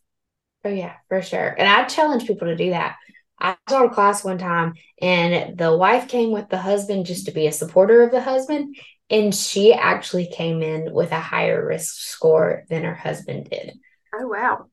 Oh 0.65 0.71
yeah, 0.71 0.95
for 1.09 1.23
sure. 1.23 1.49
And 1.49 1.69
I 1.69 1.85
challenge 1.85 2.27
people 2.27 2.49
to 2.49 2.57
do 2.57 2.71
that. 2.71 2.97
I 3.41 3.57
taught 3.67 3.87
a 3.87 3.91
class 3.91 4.23
one 4.23 4.39
time 4.39 4.75
and 5.01 5.59
the 5.59 5.77
wife 5.77 6.07
came 6.09 6.31
with 6.31 6.49
the 6.49 6.59
husband 6.59 7.07
just 7.07 7.27
to 7.27 7.33
be 7.33 7.47
a 7.47 7.53
supporter 7.53 8.03
of 8.03 8.13
the 8.13 8.21
husband. 8.21 8.77
And 9.11 9.35
she 9.35 9.75
actually 9.75 10.27
came 10.27 10.63
in 10.63 10.93
with 10.93 11.11
a 11.11 11.21
higher 11.21 11.67
risk 11.67 11.97
score 11.97 12.65
than 12.69 12.85
her 12.85 12.95
husband 12.95 13.51
did. 13.51 13.73
Oh, 14.15 14.29
wow. 14.29 14.67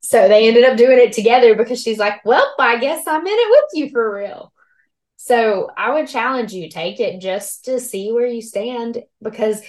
So 0.00 0.26
they 0.26 0.48
ended 0.48 0.64
up 0.64 0.76
doing 0.76 0.98
it 0.98 1.12
together 1.12 1.54
because 1.54 1.82
she's 1.82 1.98
like, 1.98 2.24
well, 2.24 2.54
I 2.58 2.78
guess 2.78 3.06
I'm 3.06 3.26
in 3.26 3.32
it 3.32 3.50
with 3.50 3.70
you 3.74 3.90
for 3.90 4.14
real. 4.16 4.52
So 5.20 5.68
I 5.76 5.92
would 5.94 6.06
challenge 6.06 6.52
you, 6.52 6.70
take 6.70 7.00
it 7.00 7.20
just 7.20 7.64
to 7.64 7.80
see 7.80 8.12
where 8.12 8.26
you 8.26 8.40
stand 8.40 9.02
because 9.20 9.60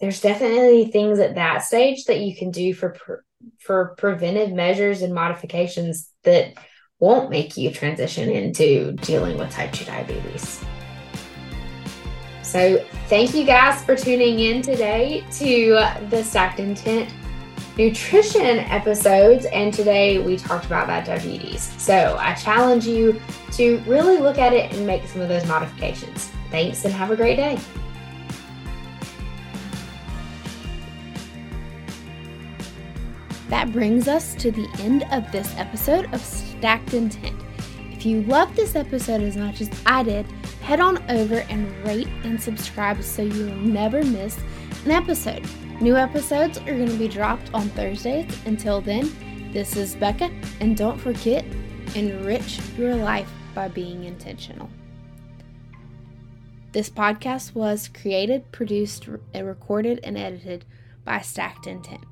there's 0.00 0.20
definitely 0.20 0.86
things 0.86 1.20
at 1.20 1.36
that 1.36 1.58
stage 1.58 2.06
that 2.06 2.18
you 2.18 2.34
can 2.34 2.50
do 2.50 2.74
for 2.74 3.24
for 3.60 3.94
preventive 3.98 4.52
measures 4.52 5.02
and 5.02 5.14
modifications 5.14 6.10
that 6.24 6.54
won't 6.98 7.30
make 7.30 7.56
you 7.56 7.70
transition 7.70 8.28
into 8.30 8.92
dealing 8.94 9.38
with 9.38 9.50
type 9.50 9.72
2 9.72 9.84
diabetes. 9.84 10.64
So, 12.42 12.84
thank 13.08 13.34
you 13.34 13.44
guys 13.44 13.84
for 13.84 13.94
tuning 13.94 14.40
in 14.40 14.60
today 14.60 15.24
to 15.32 16.08
the 16.10 16.24
Stacked 16.24 16.58
Intent 16.58 17.12
nutrition 17.76 18.58
episodes. 18.60 19.46
And 19.46 19.72
today 19.72 20.18
we 20.18 20.36
talked 20.36 20.66
about 20.66 20.86
that 20.86 21.06
diabetes. 21.06 21.72
So, 21.82 22.16
I 22.18 22.34
challenge 22.34 22.86
you 22.86 23.20
to 23.52 23.78
really 23.86 24.18
look 24.18 24.38
at 24.38 24.52
it 24.52 24.72
and 24.72 24.86
make 24.86 25.06
some 25.06 25.20
of 25.20 25.28
those 25.28 25.46
modifications. 25.46 26.30
Thanks 26.50 26.84
and 26.84 26.94
have 26.94 27.10
a 27.10 27.16
great 27.16 27.36
day. 27.36 27.58
That 33.48 33.72
brings 33.72 34.08
us 34.08 34.34
to 34.36 34.50
the 34.50 34.68
end 34.80 35.04
of 35.12 35.30
this 35.30 35.54
episode 35.56 36.12
of 36.12 36.20
Stacked 36.20 36.94
Intent. 36.94 37.40
If 37.92 38.04
you 38.04 38.22
loved 38.22 38.56
this 38.56 38.74
episode 38.74 39.22
as 39.22 39.36
much 39.36 39.60
as 39.60 39.70
I 39.86 40.02
did, 40.02 40.26
head 40.60 40.80
on 40.80 40.98
over 41.10 41.36
and 41.48 41.86
rate 41.86 42.08
and 42.24 42.40
subscribe 42.40 43.02
so 43.02 43.22
you'll 43.22 43.54
never 43.54 44.02
miss 44.02 44.38
an 44.84 44.90
episode. 44.90 45.46
New 45.80 45.96
episodes 45.96 46.58
are 46.58 46.64
going 46.64 46.88
to 46.88 46.96
be 46.96 47.08
dropped 47.08 47.52
on 47.52 47.68
Thursdays. 47.70 48.26
Until 48.46 48.80
then, 48.80 49.12
this 49.52 49.76
is 49.76 49.96
Becca, 49.96 50.30
and 50.60 50.76
don't 50.76 50.98
forget, 50.98 51.44
enrich 51.94 52.60
your 52.78 52.94
life 52.94 53.30
by 53.54 53.68
being 53.68 54.04
intentional. 54.04 54.70
This 56.72 56.88
podcast 56.88 57.54
was 57.54 57.88
created, 57.88 58.50
produced, 58.50 59.08
recorded, 59.34 60.00
and 60.02 60.16
edited 60.16 60.64
by 61.04 61.20
Stacked 61.20 61.66
Intent. 61.66 62.04